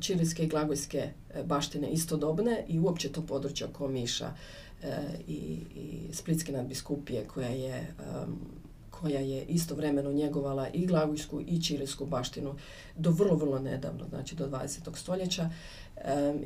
čilinske 0.00 0.44
i 0.44 0.48
glagojske 0.48 0.98
e, 0.98 1.42
baštine 1.42 1.90
istodobne 1.90 2.64
i 2.68 2.78
uopće 2.78 3.12
to 3.12 3.22
područje 3.22 3.66
oko 3.66 3.88
Miša 3.88 4.30
e, 4.82 4.96
i, 5.28 5.58
i 5.74 6.12
Splitske 6.12 6.52
nadbiskupije 6.52 7.24
koja 7.24 7.48
je 7.48 7.94
koja 9.00 9.20
je 9.20 9.44
istovremeno 9.44 10.12
njegovala 10.12 10.68
i 10.68 10.86
glagujsku 10.86 11.40
i 11.40 11.62
čilijsku 11.62 12.06
baštinu 12.06 12.54
do 12.96 13.10
vrlo, 13.10 13.36
vrlo 13.36 13.58
nedavno, 13.58 14.08
znači 14.08 14.34
do 14.34 14.48
20. 14.48 14.96
stoljeća 14.96 15.50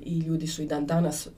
i 0.02 0.18
ljudi 0.18 0.46
su 0.46 0.62
i 0.62 0.66
dan 0.66 0.86
danas 0.86 1.28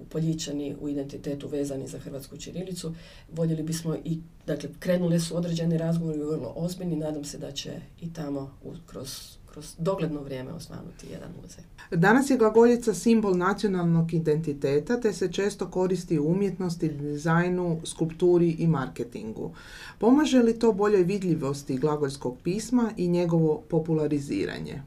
upoljičani 0.00 0.76
u 0.80 0.88
identitetu 0.88 1.48
vezani 1.48 1.86
za 1.86 1.98
hrvatsku 1.98 2.36
ćirilicu. 2.36 2.94
Voljeli 3.32 3.62
bismo 3.62 3.96
i, 4.04 4.20
dakle, 4.46 4.68
krenule 4.78 5.20
su 5.20 5.36
određeni 5.36 5.78
razgovori 5.78 6.18
vrlo 6.18 6.52
ozbiljni, 6.56 6.96
nadam 6.96 7.24
se 7.24 7.38
da 7.38 7.52
će 7.52 7.72
i 8.00 8.12
tamo 8.12 8.58
kroz 8.86 9.36
kroz 9.54 9.74
dogledno 9.78 10.20
vrijeme 10.20 10.52
osvanuti 10.52 11.06
jedan 11.12 11.30
muzej. 11.42 11.64
Danas 11.90 12.30
je 12.30 12.36
glagoljica 12.36 12.94
simbol 12.94 13.36
nacionalnog 13.36 14.14
identiteta 14.14 15.00
te 15.00 15.12
se 15.12 15.32
često 15.32 15.70
koristi 15.70 16.18
u 16.18 16.26
umjetnosti, 16.26 16.88
dizajnu, 16.88 17.80
skulpturi 17.84 18.50
i 18.50 18.66
marketingu. 18.66 19.54
Pomaže 19.98 20.42
li 20.42 20.58
to 20.58 20.72
boljoj 20.72 21.02
vidljivosti 21.02 21.78
glagoljskog 21.78 22.36
pisma 22.42 22.90
i 22.96 23.08
njegovo 23.08 23.62
populariziranje? 23.68 24.82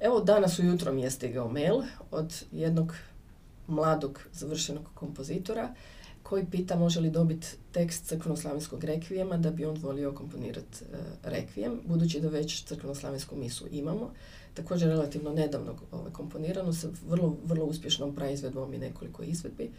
Evo 0.00 0.20
danas 0.20 0.58
ujutro 0.58 0.92
mi 0.92 1.02
je 1.02 1.10
stigao 1.10 1.48
mail 1.48 1.82
od 2.10 2.44
jednog 2.52 2.92
mladog 3.66 4.20
završenog 4.32 4.84
kompozitora 4.94 5.74
koji 6.28 6.46
pita 6.50 6.76
može 6.76 7.00
li 7.00 7.10
dobiti 7.10 7.46
tekst 7.72 8.12
crkveno-slavenskog 8.12 8.84
rekvijema 8.84 9.36
da 9.36 9.50
bi 9.50 9.64
on 9.64 9.78
volio 9.78 10.12
komponirati 10.12 10.84
uh, 10.84 10.98
rekvijem, 11.22 11.80
budući 11.84 12.20
da 12.20 12.28
već 12.28 12.64
crkveno-slavensku 12.64 13.36
misu 13.36 13.66
imamo. 13.70 14.10
Također 14.54 14.88
relativno 14.88 15.32
nedavno 15.32 15.74
ovaj, 15.92 16.12
komponirano 16.12 16.72
sa 16.72 16.88
vrlo, 17.08 17.36
vrlo 17.44 17.64
uspješnom 17.64 18.14
praizvedbom 18.14 18.74
i 18.74 18.78
nekoliko 18.78 19.22
izvedbi. 19.22 19.70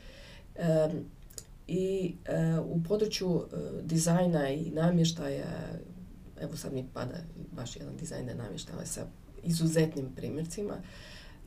I 1.68 2.14
uh, 2.60 2.66
u 2.66 2.84
području 2.84 3.30
uh, 3.30 3.44
dizajna 3.84 4.50
i 4.50 4.72
namještaja, 4.72 5.46
evo 6.42 6.56
sad 6.56 6.74
mi 6.74 6.86
pada 6.94 7.18
baš 7.52 7.76
jedan 7.76 7.96
dizajner 7.98 8.36
namještaja 8.36 8.86
sa 8.86 9.06
izuzetnim 9.44 10.10
primjercima, 10.16 10.74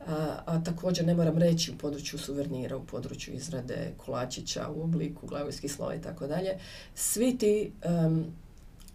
a, 0.06 0.42
a 0.46 0.64
također 0.64 1.06
ne 1.06 1.14
moram 1.14 1.38
reći 1.38 1.72
u 1.72 1.78
području 1.78 2.18
suvenira, 2.18 2.76
u 2.76 2.84
području 2.84 3.34
izrade 3.34 3.92
kolačića 3.96 4.68
u 4.68 4.82
obliku 4.82 5.26
glavojskih 5.26 5.72
slova 5.72 5.94
i 5.94 6.02
tako 6.02 6.26
dalje. 6.26 6.58
Svi 6.94 7.38
ti 7.38 7.72
um, 8.06 8.24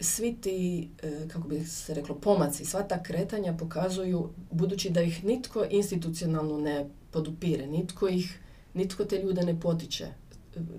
svi 0.00 0.36
ti, 0.40 0.88
e, 1.02 1.28
kako 1.28 1.48
bi 1.48 1.64
se 1.64 1.94
reklo, 1.94 2.14
pomaci, 2.14 2.64
sva 2.64 2.82
ta 2.82 3.02
kretanja 3.02 3.52
pokazuju, 3.52 4.30
budući 4.50 4.90
da 4.90 5.02
ih 5.02 5.24
nitko 5.24 5.64
institucionalno 5.70 6.58
ne 6.58 6.86
podupire, 7.10 7.66
nitko 7.66 8.08
ih, 8.08 8.38
nitko 8.74 9.04
te 9.04 9.22
ljude 9.22 9.42
ne 9.44 9.60
potiče, 9.60 10.06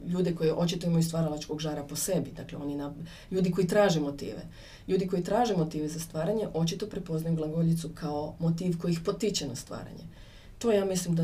ljude 0.08 0.36
koji 0.36 0.52
očito 0.52 0.88
imaju 0.88 1.04
stvaralačkog 1.04 1.60
žara 1.60 1.84
po 1.84 1.96
sebi, 1.96 2.32
dakle 2.32 2.58
oni 2.58 2.76
na, 2.76 2.94
ljudi 3.32 3.52
koji 3.52 3.68
traže 3.68 4.00
motive. 4.00 4.42
Ljudi 4.88 5.08
koji 5.08 5.24
traže 5.24 5.58
motive 5.58 5.88
za 5.88 6.00
stvaranje 6.00 6.48
očito 6.54 6.88
prepoznaju 6.88 7.36
glagoljicu 7.36 7.90
kao 7.96 8.36
motiv 8.40 8.78
koji 8.82 8.92
ih 8.92 9.00
potiče 9.06 9.48
na 9.48 9.56
stvaranje. 9.56 10.04
To 10.58 10.72
ja 10.72 10.86
mislim 10.86 11.16
da 11.16 11.24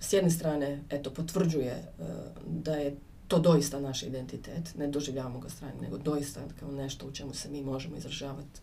s 0.00 0.12
jedne 0.12 0.30
strane 0.30 0.82
eto 0.90 1.10
potvrđuje 1.10 1.92
uh, 1.98 2.06
da 2.46 2.74
je 2.74 2.96
to 3.28 3.38
doista 3.38 3.80
naš 3.80 4.02
identitet, 4.02 4.74
ne 4.78 4.88
doživljavamo 4.88 5.38
ga 5.38 5.48
strane, 5.48 5.74
nego 5.82 5.98
doista 5.98 6.40
kao 6.60 6.72
nešto 6.72 7.06
u 7.06 7.12
čemu 7.12 7.34
se 7.34 7.48
mi 7.50 7.62
možemo 7.62 7.96
izražavati 7.96 8.60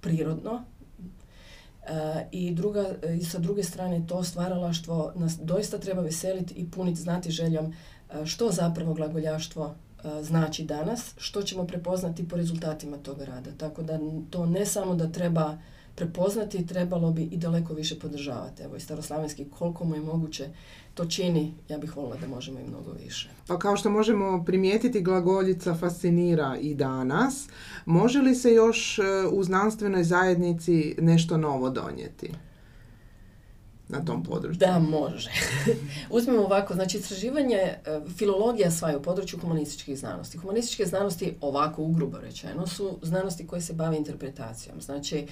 prirodno. 0.00 0.52
Uh, 0.54 1.90
I 2.32 2.50
druga, 2.54 2.94
i 3.20 3.24
sa 3.24 3.38
druge 3.38 3.62
strane 3.62 4.06
to 4.06 4.24
stvaralaštvo 4.24 5.12
nas 5.16 5.38
doista 5.42 5.78
treba 5.78 6.02
veseliti 6.02 6.54
i 6.54 6.70
puniti 6.70 7.00
znati 7.00 7.30
željom 7.30 7.74
što 8.24 8.50
zapravo 8.50 8.94
glagoljaštvo 8.94 9.74
znači 10.22 10.64
danas, 10.64 11.14
što 11.16 11.42
ćemo 11.42 11.66
prepoznati 11.66 12.28
po 12.28 12.36
rezultatima 12.36 12.96
toga 12.96 13.24
rada. 13.24 13.50
Tako 13.58 13.82
da 13.82 13.98
to 14.30 14.46
ne 14.46 14.66
samo 14.66 14.94
da 14.94 15.12
treba 15.12 15.58
prepoznati, 15.94 16.66
trebalo 16.66 17.10
bi 17.10 17.22
i 17.22 17.36
daleko 17.36 17.74
više 17.74 17.98
podržavati. 17.98 18.62
Evo 18.62 18.76
i 18.76 18.80
staroslavenski 18.80 19.46
koliko 19.58 19.84
mu 19.84 19.94
je 19.94 20.00
moguće 20.00 20.48
to 20.94 21.06
čini, 21.06 21.54
ja 21.68 21.78
bih 21.78 21.96
volila 21.96 22.16
da 22.16 22.26
možemo 22.26 22.60
i 22.60 22.68
mnogo 22.68 22.92
više. 23.04 23.28
Pa 23.46 23.58
kao 23.58 23.76
što 23.76 23.90
možemo 23.90 24.44
primijetiti, 24.44 25.02
glagoljica 25.02 25.74
fascinira 25.74 26.56
i 26.60 26.74
danas. 26.74 27.48
Može 27.84 28.18
li 28.18 28.34
se 28.34 28.52
još 28.52 28.98
e, 28.98 29.02
u 29.32 29.44
znanstvenoj 29.44 30.04
zajednici 30.04 30.94
nešto 30.98 31.36
novo 31.36 31.70
donijeti? 31.70 32.32
Na 33.88 34.04
tom 34.04 34.22
području? 34.22 34.58
Da, 34.58 34.78
može. 34.78 35.30
Uzmemo 36.10 36.42
ovako, 36.42 36.74
znači 36.74 36.98
istraživanje, 36.98 37.56
e, 37.56 37.78
filologija 38.16 38.70
sva 38.70 38.96
u 38.96 39.02
području 39.02 39.38
humanističkih 39.38 39.98
znanosti. 39.98 40.38
Humanističke 40.38 40.86
znanosti, 40.86 41.34
ovako 41.40 41.82
ugrubo 41.82 42.18
rečeno, 42.18 42.66
su 42.66 42.98
znanosti 43.02 43.46
koje 43.46 43.60
se 43.60 43.72
bave 43.72 43.96
interpretacijom. 43.96 44.80
Znači, 44.80 45.26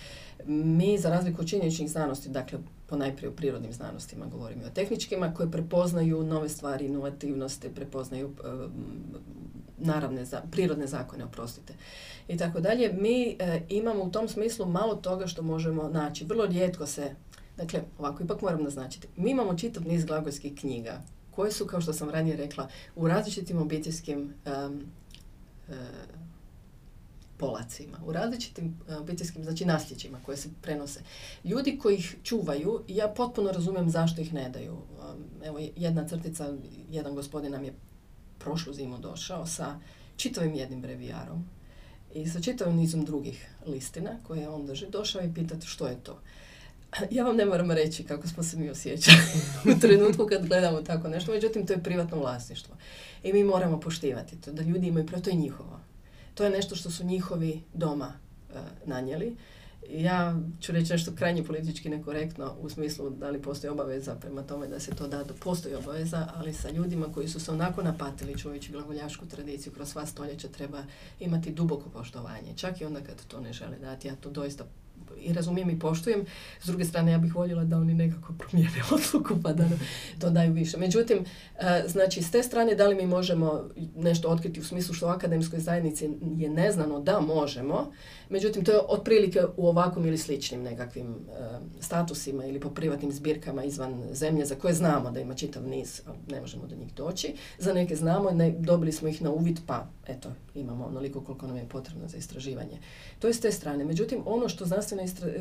mi 0.47 0.99
za 0.99 1.11
razliku 1.11 1.41
od 1.41 1.49
činjeničnih 1.49 1.91
znanosti, 1.91 2.29
dakle, 2.29 2.59
ponajprije 2.87 3.29
u 3.31 3.37
prirodnim 3.37 3.73
znanostima 3.73 4.27
govorimo 4.27 4.63
o 4.67 4.71
tehničkima, 4.71 5.35
koje 5.35 5.51
prepoznaju 5.51 6.23
nove 6.23 6.49
stvari, 6.49 6.87
inovativnosti, 6.87 7.75
prepoznaju 7.75 8.27
uh, 8.27 8.71
naravne, 9.79 10.25
za, 10.25 10.43
prirodne 10.51 10.87
zakone, 10.87 11.25
oprostite, 11.25 11.75
i 12.29 12.37
tako 12.37 12.61
dalje. 12.61 12.93
Mi 12.93 13.37
uh, 13.41 13.63
imamo 13.69 14.05
u 14.05 14.11
tom 14.11 14.29
smislu 14.29 14.67
malo 14.67 14.95
toga 14.95 15.27
što 15.27 15.43
možemo 15.43 15.89
naći. 15.89 16.25
Vrlo 16.25 16.47
rijetko 16.47 16.87
se 16.87 17.15
Dakle, 17.57 17.83
ovako 17.99 18.25
ipak 18.25 18.43
moram 18.43 18.63
naznačiti. 18.63 19.09
Mi 19.17 19.31
imamo 19.31 19.55
čitav 19.55 19.87
niz 19.87 20.05
glagolskih 20.05 20.55
knjiga 20.55 21.03
koje 21.31 21.53
su, 21.53 21.67
kao 21.67 21.81
što 21.81 21.93
sam 21.93 22.11
ranije 22.11 22.37
rekla, 22.37 22.69
u 22.97 23.09
različitim 23.09 23.59
obiteljskim 23.59 24.35
um, 24.67 24.83
uh, 25.69 25.75
polacima, 27.43 27.99
u 28.07 28.13
različitim 28.13 28.77
obiteljskim, 28.99 29.45
znači 29.45 29.65
nasljeđima 29.65 30.21
koje 30.27 30.37
se 30.37 30.49
prenose. 30.63 31.01
Ljudi 31.45 31.79
koji 31.79 31.97
ih 31.97 32.17
čuvaju, 32.23 32.83
ja 32.89 33.09
potpuno 33.09 33.53
razumijem 33.53 33.91
zašto 33.91 34.21
ih 34.21 34.35
ne 34.35 34.51
daju. 34.51 34.77
Evo, 35.45 35.59
jedna 35.77 36.09
crtica, 36.09 36.53
jedan 36.91 37.15
gospodin 37.15 37.53
nam 37.53 37.65
je 37.65 37.75
prošlu 38.39 38.73
zimu 38.73 38.99
došao 38.99 39.47
sa 39.47 39.79
čitavim 40.17 40.55
jednim 40.55 40.81
brevijarom 40.81 41.45
i 42.15 42.27
sa 42.29 42.41
čitavim 42.41 42.77
nizom 42.77 43.05
drugih 43.05 43.51
listina 43.67 44.11
koje 44.27 44.49
on 44.49 44.67
drži, 44.67 44.87
došao 44.91 45.23
i 45.23 45.35
pitati 45.35 45.67
što 45.67 45.87
je 45.87 45.97
to. 46.03 46.19
ja 47.11 47.25
vam 47.25 47.37
ne 47.37 47.45
moram 47.45 47.71
reći 47.71 48.05
kako 48.05 48.29
smo 48.29 48.43
se 48.43 48.57
mi 48.57 48.71
osjećali 48.71 49.19
u 49.77 49.81
trenutku 49.81 50.27
kad 50.27 50.47
gledamo 50.47 50.83
tako 50.83 51.09
nešto, 51.09 51.33
međutim 51.33 51.67
to 51.67 51.73
je 51.73 51.83
privatno 51.83 52.19
vlasništvo. 52.19 52.77
I 53.23 53.33
mi 53.33 53.45
moramo 53.45 53.81
poštivati 53.81 54.41
to, 54.41 54.53
da 54.53 54.63
ljudi 54.63 54.87
imaju, 54.87 55.07
to 55.25 55.31
je 55.31 55.37
njihovo. 55.37 55.81
To 56.35 56.45
je 56.45 56.51
nešto 56.51 56.77
što 56.77 56.91
su 56.91 57.05
njihovi 57.05 57.63
doma 57.75 58.13
uh, 58.51 58.57
nanijeli. 58.87 59.37
Ja 59.91 60.37
ću 60.61 60.73
reći 60.73 60.93
nešto 60.93 61.13
krajnje 61.15 61.45
politički 61.45 61.89
nekorektno 61.89 62.55
u 62.61 62.71
smislu 62.71 63.11
da 63.11 63.31
li 63.31 63.43
postoji 63.43 63.71
obaveza 63.71 64.15
prema 64.15 64.43
tome 64.43 64.69
da 64.69 64.81
se 64.81 64.95
to 64.95 65.09
da, 65.09 65.25
da 65.25 65.35
postoji 65.35 65.75
obaveza, 65.75 66.29
ali 66.35 66.55
sa 66.55 66.71
ljudima 66.71 67.13
koji 67.13 67.29
su 67.29 67.41
se 67.41 67.51
onako 67.51 67.83
napatili 67.83 68.39
čuvajući 68.39 68.73
glagoljašku 68.73 69.27
tradiciju 69.27 69.73
kroz 69.73 69.89
sva 69.89 70.07
stoljeća 70.07 70.49
treba 70.49 70.85
imati 71.21 71.53
duboko 71.53 71.91
poštovanje. 71.91 72.53
Čak 72.57 72.81
i 72.81 72.85
onda 72.85 73.01
kad 73.01 73.27
to 73.27 73.41
ne 73.41 73.53
žele 73.53 73.79
dati, 73.79 74.09
ja 74.09 74.17
to 74.17 74.31
doista 74.31 74.65
i 75.21 75.33
razumijem 75.33 75.71
i 75.71 75.79
poštujem. 75.79 76.25
S 76.63 76.67
druge 76.67 76.85
strane, 76.85 77.13
ja 77.13 77.19
bih 77.19 77.35
voljela 77.35 77.65
da 77.65 77.77
oni 77.77 77.95
nekako 77.95 78.33
promijene 78.39 78.83
odluku 78.95 79.35
pa 79.43 79.53
da 79.53 79.69
to 80.19 80.31
daju 80.31 80.53
više. 80.53 80.77
Međutim, 80.79 81.25
e, 81.59 81.85
znači, 81.87 82.23
s 82.23 82.31
te 82.31 82.43
strane, 82.43 82.75
da 82.75 82.87
li 82.87 82.95
mi 82.95 83.07
možemo 83.07 83.65
nešto 83.97 84.29
otkriti 84.29 84.61
u 84.61 84.65
smislu 84.65 84.95
što 84.95 85.07
u 85.07 85.11
akademskoj 85.11 85.61
zajednici 85.61 86.11
je 86.37 86.51
neznano 86.51 87.01
da 87.01 87.21
možemo, 87.21 87.93
međutim, 88.29 88.65
to 88.65 88.73
je 88.73 88.81
otprilike 88.89 89.41
u 89.57 89.69
ovakvim 89.69 90.07
ili 90.07 90.19
sličnim 90.19 90.63
nekakvim 90.63 91.07
e, 91.07 91.15
statusima 91.81 92.45
ili 92.45 92.61
po 92.61 92.71
privatnim 92.71 93.13
zbirkama 93.13 93.65
izvan 93.65 94.03
zemlje 94.13 94.45
za 94.45 94.55
koje 94.55 94.75
znamo 94.75 95.11
da 95.11 95.21
ima 95.21 95.35
čitav 95.35 95.63
niz, 95.69 96.03
ne 96.31 96.41
možemo 96.41 96.67
do 96.67 96.77
njih 96.77 96.95
doći. 96.95 97.35
Za 97.59 97.73
neke 97.73 97.97
znamo, 97.97 98.31
ne, 98.31 98.51
dobili 98.51 98.93
smo 98.93 99.09
ih 99.09 99.23
na 99.23 99.31
uvid, 99.31 99.61
pa 99.67 99.87
eto, 100.07 100.33
imamo 100.55 100.85
onoliko 100.85 101.21
koliko 101.21 101.47
nam 101.47 101.57
je 101.57 101.69
potrebno 101.69 102.09
za 102.09 102.17
istraživanje. 102.17 102.79
To 103.19 103.27
je 103.27 103.35
s 103.35 103.41
te 103.41 103.53
strane. 103.53 103.85
Međutim, 103.85 104.23
ono 104.27 104.49
što 104.49 104.65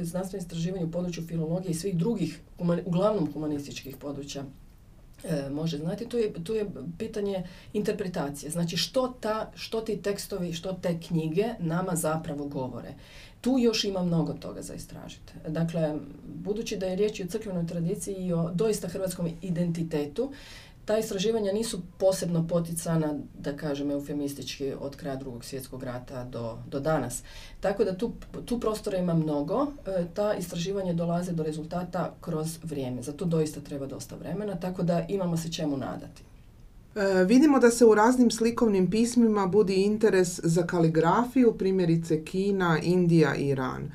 znanstveno, 0.01 0.41
istraživanje 0.41 0.85
u 0.85 0.91
području 0.91 1.27
filologije 1.27 1.71
i 1.71 1.75
svih 1.75 1.97
drugih, 1.97 2.39
uglavnom 2.85 3.33
humanističkih 3.33 3.97
područja 3.97 4.43
e, 5.23 5.49
može 5.49 5.77
znati, 5.77 6.09
to 6.09 6.17
je, 6.17 6.33
to 6.43 6.55
je 6.55 6.65
pitanje 6.97 7.43
interpretacije. 7.73 8.49
Znači 8.49 8.77
što, 8.77 9.07
ta, 9.07 9.51
što 9.55 9.81
ti 9.81 10.01
tekstovi, 10.01 10.53
što 10.53 10.73
te 10.73 10.99
knjige 10.99 11.45
nama 11.59 11.95
zapravo 11.95 12.45
govore. 12.45 12.93
Tu 13.41 13.57
još 13.59 13.83
ima 13.83 14.03
mnogo 14.03 14.33
toga 14.33 14.61
za 14.61 14.73
istražiti. 14.73 15.33
Dakle, 15.47 15.95
budući 16.35 16.77
da 16.77 16.85
je 16.85 16.95
riječ 16.95 17.19
o 17.19 17.27
crkvenoj 17.27 17.67
tradiciji 17.67 18.15
i 18.15 18.33
o 18.33 18.51
doista 18.53 18.87
hrvatskom 18.87 19.29
identitetu, 19.41 20.31
ta 20.85 20.97
istraživanja 20.97 21.53
nisu 21.53 21.81
posebno 21.97 22.47
poticana, 22.47 23.13
da 23.39 23.57
kažem 23.57 23.91
eufemistički, 23.91 24.73
od 24.79 24.95
kraja 24.95 25.15
drugog 25.15 25.45
svjetskog 25.45 25.83
rata 25.83 26.23
do, 26.23 26.57
do 26.67 26.79
danas. 26.79 27.23
Tako 27.59 27.83
da 27.83 27.97
tu, 27.97 28.11
tu 28.45 28.59
prostora 28.59 28.97
ima 28.97 29.13
mnogo. 29.13 29.67
E, 29.87 30.05
ta 30.13 30.33
istraživanja 30.33 30.93
dolaze 30.93 31.31
do 31.31 31.43
rezultata 31.43 32.13
kroz 32.21 32.57
vrijeme. 32.63 33.01
Za 33.01 33.11
to 33.11 33.25
doista 33.25 33.61
treba 33.61 33.85
dosta 33.85 34.15
vremena, 34.15 34.55
tako 34.55 34.83
da 34.83 35.05
imamo 35.09 35.37
se 35.37 35.51
čemu 35.51 35.77
nadati. 35.77 36.23
E, 36.95 37.23
vidimo 37.23 37.59
da 37.59 37.71
se 37.71 37.85
u 37.85 37.95
raznim 37.95 38.31
slikovnim 38.31 38.91
pismima 38.91 39.47
budi 39.47 39.75
interes 39.75 40.39
za 40.43 40.63
kaligrafiju, 40.67 41.55
primjerice 41.57 42.25
Kina, 42.25 42.79
Indija 42.83 43.35
i 43.35 43.47
Iran. 43.47 43.91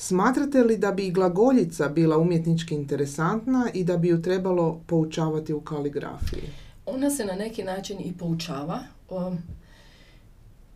Smatrate 0.00 0.62
li 0.62 0.76
da 0.78 0.92
bi 0.92 1.10
glagoljica 1.10 1.88
bila 1.88 2.18
umjetnički 2.18 2.74
interesantna 2.74 3.70
i 3.74 3.84
da 3.84 3.96
bi 3.96 4.08
ju 4.08 4.22
trebalo 4.22 4.80
poučavati 4.86 5.52
u 5.52 5.60
kaligrafiji? 5.60 6.42
Ona 6.86 7.10
se 7.10 7.24
na 7.24 7.34
neki 7.34 7.64
način 7.64 8.00
i 8.00 8.12
poučava. 8.18 8.78
O, 9.08 9.32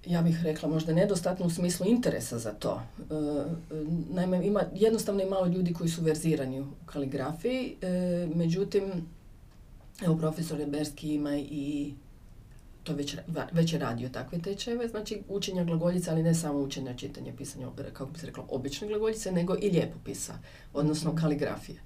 ja 0.06 0.22
bih 0.22 0.42
rekla 0.42 0.68
možda 0.68 0.92
nedostatno 0.92 1.46
u 1.46 1.50
smislu 1.50 1.86
interesa 1.86 2.38
za 2.38 2.52
to. 2.52 2.82
E, 2.98 3.14
naime, 4.10 4.46
ima 4.46 4.62
jednostavno 4.74 5.22
i 5.22 5.30
malo 5.30 5.46
ljudi 5.46 5.74
koji 5.74 5.90
su 5.90 6.02
verzirani 6.02 6.60
u 6.60 6.66
kaligrafiji, 6.86 7.76
e, 7.82 8.28
međutim, 8.34 8.82
evo 10.02 10.16
profesor 10.16 10.58
Reberski 10.58 11.14
ima 11.14 11.36
i 11.36 11.92
to 12.84 12.94
već, 12.94 13.16
već 13.52 13.72
je 13.72 13.78
radio 13.78 14.08
takve 14.08 14.38
tečajeve, 14.38 14.88
znači 14.88 15.22
učenja 15.28 15.64
glagoljica, 15.64 16.10
ali 16.10 16.22
ne 16.22 16.34
samo 16.34 16.58
učenja 16.58 16.94
čitanja, 16.94 17.32
pisanja, 17.36 17.68
kako 17.92 18.10
bi 18.10 18.18
se 18.18 18.26
reklo, 18.26 18.46
obične 18.48 18.88
glagoljice, 18.88 19.32
nego 19.32 19.56
i 19.62 19.68
ljepopisa, 19.68 20.34
odnosno 20.72 21.16
kaligrafije. 21.16 21.80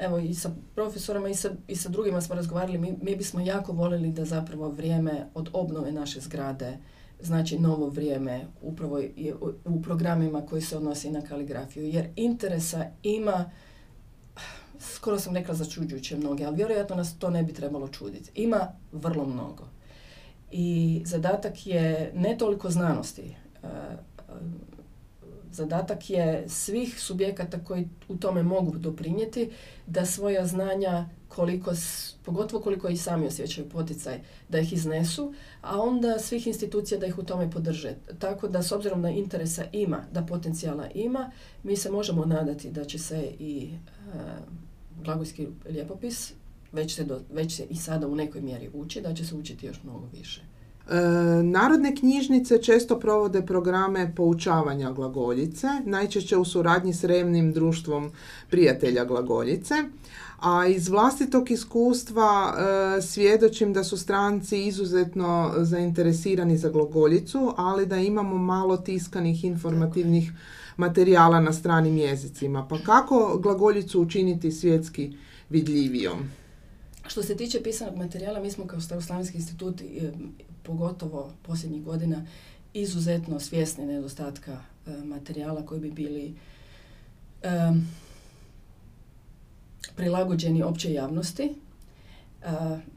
Evo 0.00 0.18
i 0.18 0.34
sa 0.34 0.50
profesorama 0.74 1.28
i 1.28 1.34
sa, 1.34 1.50
i 1.68 1.76
sa 1.76 1.88
drugima 1.88 2.20
smo 2.20 2.34
razgovarali, 2.34 2.78
mi, 2.78 2.94
mi 3.02 3.16
bismo 3.16 3.40
jako 3.40 3.72
voljeli 3.72 4.12
da 4.12 4.24
zapravo 4.24 4.68
vrijeme 4.68 5.26
od 5.34 5.48
obnove 5.52 5.92
naše 5.92 6.20
zgrade, 6.20 6.78
znači 7.20 7.58
novo 7.58 7.88
vrijeme 7.88 8.46
upravo 8.62 8.98
je 8.98 9.34
u 9.64 9.82
programima 9.82 10.46
koji 10.46 10.62
se 10.62 10.76
odnosi 10.76 11.10
na 11.10 11.22
kaligrafiju, 11.22 11.84
jer 11.84 12.08
interesa 12.16 12.84
ima 13.02 13.50
skoro 14.80 15.18
sam 15.18 15.34
rekla 15.34 15.54
začuđujuće 15.54 16.16
mnoge, 16.16 16.44
ali 16.44 16.56
vjerojatno 16.56 16.96
nas 16.96 17.18
to 17.18 17.30
ne 17.30 17.42
bi 17.42 17.52
trebalo 17.52 17.88
čuditi. 17.88 18.30
Ima 18.34 18.68
vrlo 18.92 19.26
mnogo. 19.26 19.64
I 20.50 21.02
zadatak 21.04 21.66
je 21.66 22.12
ne 22.14 22.38
toliko 22.38 22.70
znanosti, 22.70 23.22
e, 23.22 23.66
e, 23.66 23.68
zadatak 25.52 26.10
je 26.10 26.44
svih 26.48 27.00
subjekata 27.00 27.64
koji 27.64 27.88
u 28.08 28.16
tome 28.16 28.42
mogu 28.42 28.78
doprinijeti 28.78 29.50
da 29.86 30.06
svoja 30.06 30.46
znanja 30.46 31.08
koliko, 31.28 31.72
pogotovo 32.24 32.62
koliko 32.62 32.88
i 32.88 32.96
sami 32.96 33.26
osjećaju 33.26 33.68
poticaj 33.68 34.20
da 34.48 34.58
ih 34.58 34.72
iznesu, 34.72 35.34
a 35.60 35.80
onda 35.80 36.18
svih 36.18 36.46
institucija 36.46 37.00
da 37.00 37.06
ih 37.06 37.18
u 37.18 37.22
tome 37.22 37.50
podrže. 37.50 37.94
Tako 38.18 38.48
da 38.48 38.62
s 38.62 38.72
obzirom 38.72 39.02
da 39.02 39.08
interesa 39.08 39.64
ima, 39.72 40.04
da 40.12 40.22
potencijala 40.22 40.88
ima, 40.94 41.30
mi 41.62 41.76
se 41.76 41.90
možemo 41.90 42.24
nadati 42.24 42.70
da 42.70 42.84
će 42.84 42.98
se 42.98 43.32
i 43.38 43.70
e, 44.14 44.18
glagolski 45.04 45.46
ljepopis 45.70 46.32
već 46.72 46.94
se, 46.94 47.04
do, 47.04 47.20
već 47.32 47.56
se 47.56 47.64
i 47.70 47.76
sada 47.76 48.08
u 48.08 48.14
nekoj 48.14 48.40
mjeri 48.40 48.70
uči, 48.74 49.00
da 49.00 49.14
će 49.14 49.26
se 49.26 49.34
učiti 49.34 49.66
još 49.66 49.82
mnogo 49.84 50.06
više. 50.12 50.40
E, 50.90 51.42
narodne 51.42 51.96
knjižnice 51.96 52.62
često 52.62 52.98
provode 52.98 53.46
programe 53.46 54.12
poučavanja 54.16 54.92
glagoljice, 54.92 55.66
najčešće 55.84 56.36
u 56.36 56.44
suradnji 56.44 56.94
s 56.94 57.04
revnim 57.04 57.52
društvom 57.52 58.10
prijatelja 58.50 59.04
glagoljice, 59.04 59.74
a 60.40 60.66
iz 60.66 60.88
vlastitog 60.88 61.50
iskustva 61.50 62.54
e, 62.54 63.02
svjedočim 63.02 63.72
da 63.72 63.84
su 63.84 63.96
stranci 63.96 64.66
izuzetno 64.66 65.52
zainteresirani 65.56 66.58
za 66.58 66.68
glagoljicu, 66.68 67.54
ali 67.56 67.86
da 67.86 67.96
imamo 67.96 68.38
malo 68.38 68.76
tiskanih 68.76 69.44
informativnih 69.44 70.32
materijala 70.78 71.40
na 71.40 71.52
stranim 71.52 71.98
jezicima. 71.98 72.68
Pa 72.68 72.78
kako 72.78 73.38
glagoljicu 73.42 74.02
učiniti 74.02 74.52
svjetski 74.52 75.16
vidljivijom? 75.50 76.30
Što 77.06 77.22
se 77.22 77.36
tiče 77.36 77.62
pisanog 77.62 77.96
materijala, 77.96 78.40
mi 78.40 78.50
smo 78.50 78.66
kao 78.66 78.80
Staroslavenski 78.80 79.36
institut, 79.36 79.80
e, 79.80 80.12
pogotovo 80.62 81.32
posljednjih 81.42 81.84
godina, 81.84 82.26
izuzetno 82.74 83.40
svjesni 83.40 83.86
nedostatka 83.86 84.52
e, 84.52 84.90
materijala 85.04 85.66
koji 85.66 85.80
bi 85.80 85.90
bili 85.90 86.34
e, 87.42 87.72
prilagođeni 89.96 90.62
općoj 90.62 90.92
javnosti. 90.92 91.54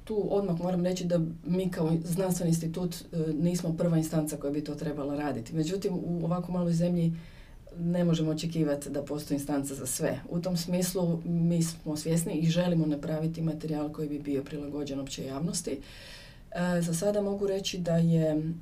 tu 0.03 0.27
odmah 0.29 0.59
moram 0.59 0.83
reći 0.85 1.05
da 1.05 1.19
mi 1.45 1.71
kao 1.71 1.91
znanstveni 2.03 2.49
institut 2.49 2.95
nismo 3.33 3.73
prva 3.77 3.97
instanca 3.97 4.37
koja 4.37 4.51
bi 4.51 4.63
to 4.63 4.75
trebala 4.75 5.15
raditi. 5.15 5.55
Međutim, 5.55 5.93
u 5.93 6.25
ovako 6.25 6.51
maloj 6.51 6.73
zemlji 6.73 7.13
ne 7.79 8.03
možemo 8.03 8.31
očekivati 8.31 8.89
da 8.89 9.03
postoji 9.03 9.35
instanca 9.35 9.75
za 9.75 9.85
sve. 9.85 10.19
U 10.29 10.39
tom 10.39 10.57
smislu 10.57 11.21
mi 11.25 11.63
smo 11.63 11.97
svjesni 11.97 12.33
i 12.33 12.49
želimo 12.49 12.85
napraviti 12.85 13.41
materijal 13.41 13.91
koji 13.91 14.09
bi 14.09 14.19
bio 14.19 14.43
prilagođen 14.43 14.99
općoj 14.99 15.25
javnosti. 15.25 15.71
E, 16.51 16.81
za 16.81 16.93
sada 16.93 17.21
mogu 17.21 17.47
reći 17.47 17.77
da 17.77 17.97
je 17.97 18.53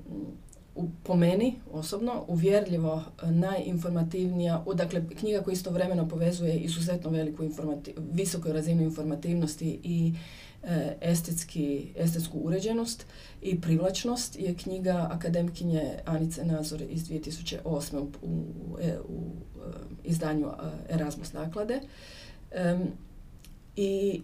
u, 0.75 0.89
po 1.03 1.15
meni 1.15 1.55
osobno 1.71 2.23
uvjerljivo 2.27 3.03
najinformativnija, 3.23 4.63
dakle 4.75 5.03
knjiga 5.19 5.41
koja 5.41 5.53
istovremeno 5.53 6.07
povezuje 6.07 6.57
izuzetno 6.57 7.09
veliku 7.09 7.43
visoku 8.11 8.51
razinu 8.51 8.83
informativnosti 8.83 9.79
i 9.83 10.13
estetski, 11.01 11.93
estetsku 11.95 12.37
uređenost 12.37 13.05
i 13.41 13.61
privlačnost 13.61 14.39
je 14.39 14.55
knjiga 14.55 15.07
akademkinje 15.11 15.99
Anice 16.05 16.45
Nazor 16.45 16.81
iz 16.81 17.09
2008. 17.09 17.99
u, 17.99 18.05
u, 18.21 18.77
e, 18.81 18.97
u 19.09 19.21
e, 19.57 19.71
izdanju 20.03 20.47
Erasmus 20.89 21.33
naklade. 21.33 21.81
I 23.75 24.21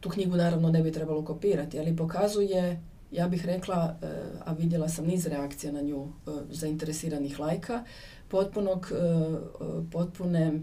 tu 0.00 0.08
knjigu 0.08 0.36
naravno 0.36 0.70
ne 0.70 0.82
bi 0.82 0.92
trebalo 0.92 1.24
kopirati, 1.24 1.78
ali 1.78 1.96
pokazuje, 1.96 2.82
ja 3.10 3.28
bih 3.28 3.46
rekla, 3.46 3.96
a 4.44 4.52
vidjela 4.52 4.88
sam 4.88 5.06
niz 5.06 5.26
reakcija 5.26 5.72
na 5.72 5.80
nju 5.80 6.08
zainteresiranih 6.50 7.40
lajka, 7.40 7.84
potpunog, 8.28 8.92
potpune 9.92 10.60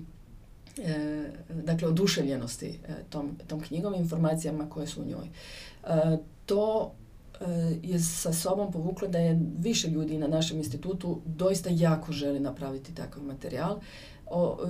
E, 0.86 1.24
dakle 1.64 1.88
oduševljenosti 1.88 2.68
e, 2.68 2.94
tom, 3.10 3.38
tom 3.48 3.62
knjigom 3.62 3.94
i 3.94 3.98
informacijama 3.98 4.70
koje 4.70 4.88
su 4.88 5.02
u 5.02 5.06
njoj. 5.06 5.26
E, 5.84 6.18
to 6.46 6.92
je 7.84 8.00
sa 8.00 8.34
sobom 8.34 8.72
povuklo 8.72 9.08
da 9.08 9.18
je 9.18 9.40
više 9.60 9.88
ljudi 9.88 10.18
na 10.18 10.28
našem 10.28 10.58
institutu 10.58 11.22
doista 11.26 11.70
jako 11.70 12.12
želi 12.12 12.40
napraviti 12.40 12.96
takav 12.96 13.24
materijal. 13.24 13.80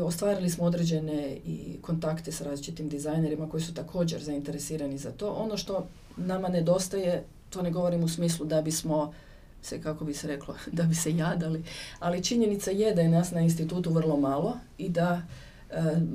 ostvarili 0.03 0.49
smo 0.49 0.65
određene 0.65 1.37
i 1.45 1.77
kontakte 1.81 2.31
sa 2.31 2.43
različitim 2.43 2.89
dizajnerima 2.89 3.49
koji 3.49 3.63
su 3.63 3.73
također 3.73 4.23
zainteresirani 4.23 4.97
za 4.97 5.11
to. 5.11 5.31
Ono 5.31 5.57
što 5.57 5.87
nama 6.17 6.49
nedostaje, 6.49 7.23
to 7.49 7.61
ne 7.61 7.71
govorim 7.71 8.03
u 8.03 8.07
smislu 8.07 8.45
da 8.45 8.61
bismo 8.61 9.13
se, 9.61 9.81
kako 9.81 10.05
bi 10.05 10.13
se 10.13 10.27
reklo, 10.27 10.55
da 10.77 10.83
bi 10.83 10.95
se 10.95 11.15
jadali, 11.15 11.63
ali 11.99 12.23
činjenica 12.23 12.71
je 12.71 12.95
da 12.95 13.01
je 13.01 13.09
nas 13.09 13.31
na 13.31 13.41
institutu 13.41 13.93
vrlo 13.93 14.17
malo 14.17 14.57
i 14.77 14.89
da 14.89 15.21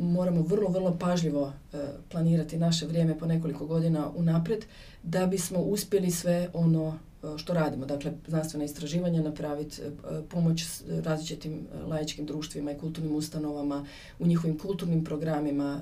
moramo 0.00 0.42
vrlo, 0.42 0.68
vrlo 0.68 0.98
pažljivo 0.98 1.52
e, 1.72 1.78
planirati 2.10 2.58
naše 2.58 2.86
vrijeme 2.86 3.18
po 3.18 3.26
nekoliko 3.26 3.66
godina 3.66 4.10
unaprijed 4.14 4.64
da 5.02 5.26
bismo 5.26 5.58
uspjeli 5.58 6.10
sve 6.10 6.50
ono 6.52 6.98
što 7.36 7.54
radimo. 7.54 7.86
Dakle, 7.86 8.12
znanstvena 8.26 8.64
istraživanja 8.64 9.22
napraviti, 9.22 9.82
pomoć 10.28 10.64
različitim 11.04 11.66
laičkim 11.88 12.26
društvima 12.26 12.72
i 12.72 12.78
kulturnim 12.78 13.14
ustanovama 13.14 13.86
u 14.18 14.26
njihovim 14.26 14.58
kulturnim 14.58 15.04
programima 15.04 15.80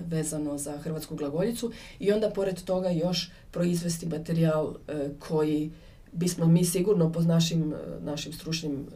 vezano 0.00 0.58
za 0.58 0.78
hrvatsku 0.78 1.16
glagoljicu 1.16 1.72
i 1.98 2.12
onda 2.12 2.30
pored 2.30 2.62
toga 2.62 2.88
još 2.88 3.30
proizvesti 3.50 4.06
materijal 4.06 4.74
koji 5.18 5.70
bismo 6.12 6.46
mi 6.46 6.64
sigurno 6.64 7.12
po 7.12 7.20
našim, 7.20 7.74
našim 8.00 8.32
stručnim 8.32 8.86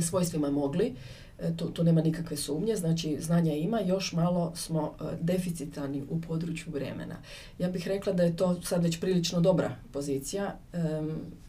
svojstvima 0.00 0.50
mogli 0.50 0.86
E, 0.86 1.27
tu, 1.56 1.70
tu 1.70 1.84
nema 1.84 2.02
nikakve 2.02 2.36
sumnje, 2.36 2.76
znači 2.76 3.16
znanja 3.20 3.54
ima, 3.54 3.80
još 3.80 4.12
malo 4.12 4.52
smo 4.56 4.94
e, 5.00 5.04
deficitani 5.20 6.02
u 6.10 6.20
području 6.20 6.72
vremena. 6.72 7.16
Ja 7.58 7.68
bih 7.68 7.88
rekla 7.88 8.12
da 8.12 8.22
je 8.22 8.36
to 8.36 8.62
sad 8.62 8.82
već 8.82 9.00
prilično 9.00 9.40
dobra 9.40 9.76
pozicija 9.92 10.58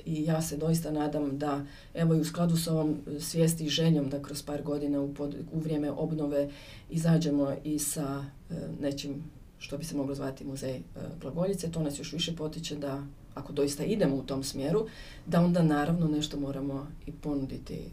i 0.05 0.23
ja 0.23 0.41
se 0.41 0.57
doista 0.57 0.91
nadam 0.91 1.37
da 1.37 1.65
evo 1.93 2.15
i 2.15 2.19
u 2.19 2.25
skladu 2.25 2.57
s 2.57 2.67
ovom 2.67 2.97
svijesti 3.19 3.65
i 3.65 3.69
željom 3.69 4.09
da 4.09 4.21
kroz 4.21 4.43
par 4.43 4.61
godina 4.61 5.01
u, 5.01 5.15
u 5.51 5.59
vrijeme 5.59 5.91
obnove 5.91 6.49
izađemo 6.89 7.53
i 7.63 7.79
sa 7.79 8.25
e, 8.49 8.53
nečim 8.81 9.23
što 9.57 9.77
bi 9.77 9.83
se 9.83 9.97
moglo 9.97 10.15
zvati 10.15 10.45
muzej 10.45 10.81
glagoljice, 11.21 11.71
to 11.71 11.83
nas 11.83 11.99
još 11.99 12.13
više 12.13 12.35
potiče 12.35 12.75
da 12.75 13.03
ako 13.39 13.53
doista 13.53 13.83
idemo 13.83 14.15
u 14.15 14.23
tom 14.23 14.43
smjeru, 14.43 14.87
da 15.25 15.41
onda 15.41 15.63
naravno 15.63 16.07
nešto 16.07 16.39
moramo 16.39 16.87
i 17.05 17.11
ponuditi 17.11 17.73
e, 17.73 17.85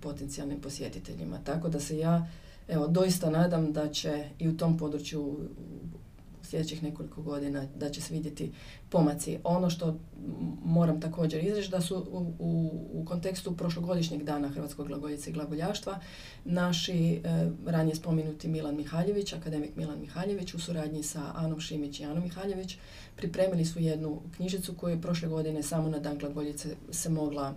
potencijalnim 0.00 0.60
posjetiteljima. 0.60 1.38
Tako 1.44 1.68
da 1.68 1.80
se 1.80 1.98
ja 1.98 2.26
evo 2.68 2.86
doista 2.86 3.30
nadam 3.30 3.72
da 3.72 3.88
će 3.88 4.24
i 4.38 4.48
u 4.48 4.56
tom 4.56 4.78
području 4.78 5.36
sljedećih 6.52 6.82
nekoliko 6.82 7.22
godina 7.22 7.66
da 7.76 7.90
će 7.90 8.00
se 8.00 8.14
vidjeti 8.14 8.52
pomaci. 8.88 9.38
Ono 9.44 9.70
što 9.70 9.98
moram 10.64 11.00
također 11.00 11.44
izreći 11.44 11.70
da 11.70 11.80
su 11.80 11.96
u, 12.38 12.72
u, 12.92 13.04
kontekstu 13.04 13.56
prošlogodišnjeg 13.56 14.22
dana 14.22 14.48
Hrvatskog 14.48 14.86
glagoljice 14.86 15.30
i 15.30 15.32
glagoljaštva 15.32 15.98
naši 16.44 17.20
e, 17.24 17.50
ranije 17.66 17.94
spomenuti 17.94 18.48
Milan 18.48 18.76
Mihaljević, 18.76 19.32
akademik 19.32 19.76
Milan 19.76 20.00
Mihaljević 20.00 20.54
u 20.54 20.60
suradnji 20.60 21.02
sa 21.02 21.32
Anom 21.34 21.60
Šimić 21.60 22.00
i 22.00 22.04
Anom 22.04 22.22
Mihaljević 22.22 22.76
pripremili 23.16 23.64
su 23.64 23.80
jednu 23.80 24.20
knjižicu 24.36 24.74
koju 24.74 24.94
je 24.94 25.02
prošle 25.02 25.28
godine 25.28 25.62
samo 25.62 25.88
na 25.88 25.98
dan 25.98 26.18
glagoljice 26.18 26.76
se 26.90 27.08
mogla 27.08 27.54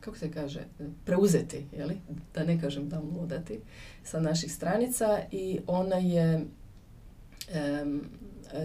kako 0.00 0.18
se 0.18 0.30
kaže, 0.32 0.60
preuzeti, 1.04 1.66
jeli? 1.76 1.96
da 2.34 2.44
ne 2.44 2.60
kažem 2.60 2.90
downloadati 2.90 3.58
sa 4.02 4.20
naših 4.20 4.52
stranica 4.52 5.20
i 5.32 5.58
ona 5.66 5.96
je 5.96 6.46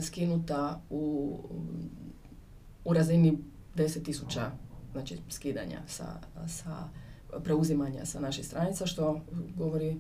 skinuta 0.02 0.82
u, 0.90 1.38
u 2.86 2.94
razini 2.94 3.38
10.000 3.76 4.50
znači 4.92 5.18
skidanja 5.30 5.80
sa, 5.88 6.06
sa 6.48 6.90
preuzimanja 7.44 8.06
sa 8.06 8.20
naših 8.20 8.46
stranica 8.46 8.86
što 8.86 9.22
govori 9.56 10.00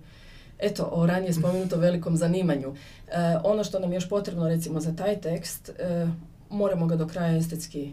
eto 0.59 0.89
o 0.91 1.05
ranije 1.05 1.33
spomenuto 1.33 1.77
velikom 1.77 2.17
zanimanju. 2.17 2.75
E, 3.07 3.11
ono 3.43 3.63
što 3.63 3.79
nam 3.79 3.91
je 3.91 3.95
još 3.95 4.09
potrebno 4.09 4.47
recimo 4.47 4.79
za 4.79 4.95
taj 4.95 5.21
tekst 5.21 5.69
e, 5.69 6.07
moramo 6.49 6.87
ga 6.87 6.95
do 6.95 7.07
kraja 7.07 7.37
estetski 7.37 7.81
e, 7.81 7.91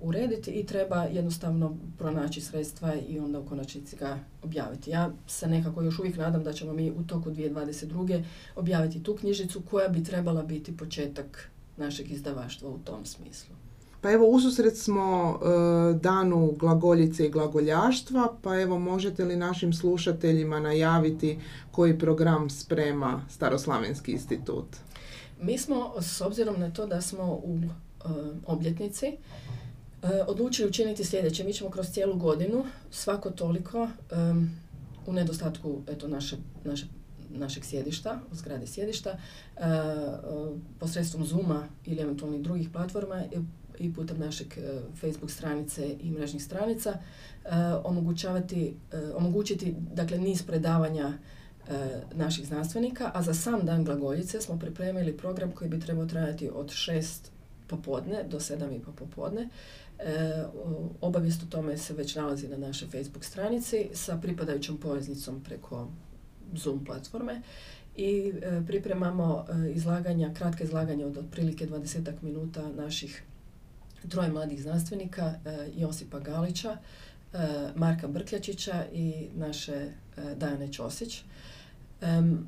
urediti 0.00 0.50
i 0.50 0.66
treba 0.66 1.04
jednostavno 1.04 1.76
pronaći 1.98 2.40
sredstva 2.40 2.94
i 3.08 3.18
onda 3.18 3.38
u 3.38 3.46
konačnici 3.46 3.96
ga 3.96 4.18
objaviti. 4.42 4.90
Ja 4.90 5.10
se 5.26 5.48
nekako 5.48 5.82
još 5.82 5.98
uvijek 5.98 6.16
nadam 6.16 6.44
da 6.44 6.52
ćemo 6.52 6.72
mi 6.72 6.90
u 6.90 7.02
toku 7.02 7.30
2022. 7.30 8.22
objaviti 8.56 9.02
tu 9.02 9.16
knjižicu 9.16 9.62
koja 9.70 9.88
bi 9.88 10.04
trebala 10.04 10.42
biti 10.42 10.76
početak 10.76 11.50
našeg 11.76 12.10
izdavaštva 12.10 12.68
u 12.68 12.78
tom 12.78 13.04
smislu. 13.04 13.54
Pa 14.00 14.10
evo, 14.12 14.28
ususret 14.28 14.76
smo 14.76 15.38
e, 15.42 15.94
danu 15.94 16.54
glagoljice 16.58 17.26
i 17.26 17.30
glagoljaštva, 17.30 18.36
pa 18.42 18.60
evo, 18.60 18.78
možete 18.78 19.24
li 19.24 19.36
našim 19.36 19.72
slušateljima 19.72 20.60
najaviti 20.60 21.38
koji 21.70 21.98
program 21.98 22.50
sprema 22.50 23.22
Staroslavenski 23.30 24.12
institut? 24.12 24.66
Mi 25.42 25.58
smo, 25.58 25.92
s 26.00 26.20
obzirom 26.20 26.60
na 26.60 26.70
to 26.70 26.86
da 26.86 27.00
smo 27.00 27.24
u 27.24 27.60
obljetnici, 28.46 29.06
e, 29.06 29.16
odlučili 30.26 30.68
učiniti 30.68 31.04
sljedeće. 31.04 31.44
Mi 31.44 31.52
ćemo 31.52 31.70
kroz 31.70 31.90
cijelu 31.90 32.16
godinu, 32.16 32.64
svako 32.90 33.30
toliko, 33.30 33.88
e, 34.10 34.14
u 35.06 35.12
nedostatku 35.12 35.82
eto, 35.88 36.08
naše, 36.08 36.36
naše, 36.64 36.86
našeg 37.30 37.64
sjedišta, 37.64 38.20
zgrade 38.32 38.66
sjedišta, 38.66 39.18
posredstvom 40.78 41.24
Zuma 41.24 41.68
ili 41.86 42.02
eventualnih 42.02 42.42
drugih 42.42 42.68
platforma 42.72 43.22
i 43.78 43.92
putem 43.92 44.18
našeg 44.18 44.46
Facebook 45.00 45.30
stranice 45.30 45.96
i 46.00 46.10
mrežnih 46.10 46.44
stranica 46.44 46.98
omogućavati, 47.84 48.74
omogućiti 49.14 49.74
dakle, 49.94 50.18
niz 50.18 50.42
predavanja 50.42 51.12
naših 52.14 52.46
znanstvenika, 52.46 53.10
a 53.14 53.22
za 53.22 53.34
sam 53.34 53.66
dan 53.66 53.84
glagoljice 53.84 54.40
smo 54.40 54.58
pripremili 54.58 55.16
program 55.16 55.52
koji 55.52 55.70
bi 55.70 55.80
trebao 55.80 56.06
trajati 56.06 56.50
od 56.54 56.70
šest 56.70 57.32
popodne 57.68 58.24
do 58.24 58.40
sedam 58.40 58.72
i 58.72 58.80
po 58.80 58.92
popodne. 58.92 59.48
E, 59.98 60.44
obavijest 61.00 61.42
o 61.42 61.46
tome 61.46 61.78
se 61.78 61.94
već 61.94 62.14
nalazi 62.14 62.48
na 62.48 62.56
našoj 62.56 62.88
Facebook 62.88 63.24
stranici 63.24 63.88
sa 63.94 64.16
pripadajućom 64.16 64.76
poveznicom 64.76 65.40
preko 65.44 65.88
Zoom 66.54 66.84
platforme 66.84 67.42
i 67.96 68.32
e, 68.42 68.62
pripremamo 68.66 69.46
e, 69.48 69.72
izlaganja, 69.72 70.34
kratke 70.34 70.64
izlaganja 70.64 71.06
od 71.06 71.16
otprilike 71.16 71.66
20 71.66 72.12
minuta 72.22 72.68
naših 72.76 73.22
troje 74.08 74.30
mladih 74.30 74.62
znanstvenika, 74.62 75.34
e, 75.44 75.68
Josipa 75.76 76.18
Galića, 76.18 76.76
e, 77.32 77.38
Marka 77.76 78.08
Brkljačića 78.08 78.84
i 78.92 79.28
naše 79.34 79.90
Dajane 80.36 80.72
Ćosić 80.72 81.22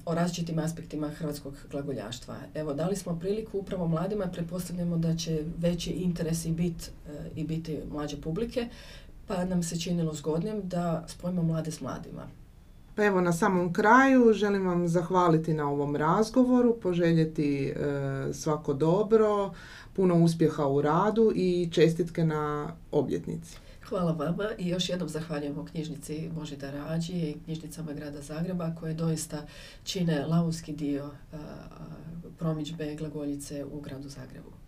o 0.04 0.14
različitim 0.14 0.58
aspektima 0.58 1.08
hrvatskog 1.08 1.54
glagoljaštva. 1.70 2.36
Evo, 2.54 2.74
dali 2.74 2.96
smo 2.96 3.18
priliku 3.18 3.58
upravo 3.58 3.88
mladima, 3.88 4.26
pretpostavljamo 4.26 4.96
da 4.96 5.16
će 5.16 5.44
veći 5.58 5.90
interes 5.90 6.44
i, 6.44 6.50
bit, 6.50 6.90
e, 7.08 7.30
i 7.36 7.44
biti 7.44 7.78
mlađe 7.92 8.20
publike, 8.20 8.68
pa 9.26 9.44
nam 9.44 9.62
se 9.62 9.80
činilo 9.80 10.14
zgodnim 10.14 10.60
da 10.62 11.04
spojimo 11.08 11.42
mlade 11.42 11.70
s 11.70 11.80
mladima. 11.80 12.22
Pa 12.94 13.04
evo 13.04 13.20
na 13.20 13.32
samom 13.32 13.72
kraju 13.72 14.32
želim 14.32 14.66
vam 14.66 14.88
zahvaliti 14.88 15.54
na 15.54 15.70
ovom 15.70 15.96
razgovoru, 15.96 16.76
poželjeti 16.82 17.68
e, 17.68 17.74
svako 18.32 18.74
dobro, 18.74 19.52
puno 19.92 20.24
uspjeha 20.24 20.66
u 20.66 20.82
radu 20.82 21.32
i 21.34 21.68
čestitke 21.72 22.24
na 22.24 22.72
obljetnici. 22.92 23.56
Hvala 23.90 24.12
vama 24.12 24.50
i 24.58 24.68
još 24.68 24.88
jednom 24.88 25.08
zahvaljujemo 25.08 25.64
knjižnici 25.64 26.30
Božidara 26.34 26.84
Ađije 26.88 27.30
i 27.30 27.40
knjižnicama 27.44 27.92
grada 27.92 28.22
Zagreba 28.22 28.74
koje 28.74 28.94
doista 28.94 29.46
čine 29.84 30.26
lavovski 30.26 30.72
dio 30.72 31.10
promičbe 32.38 32.94
glagoljice 32.94 33.64
u 33.64 33.80
gradu 33.80 34.08
Zagrebu. 34.08 34.59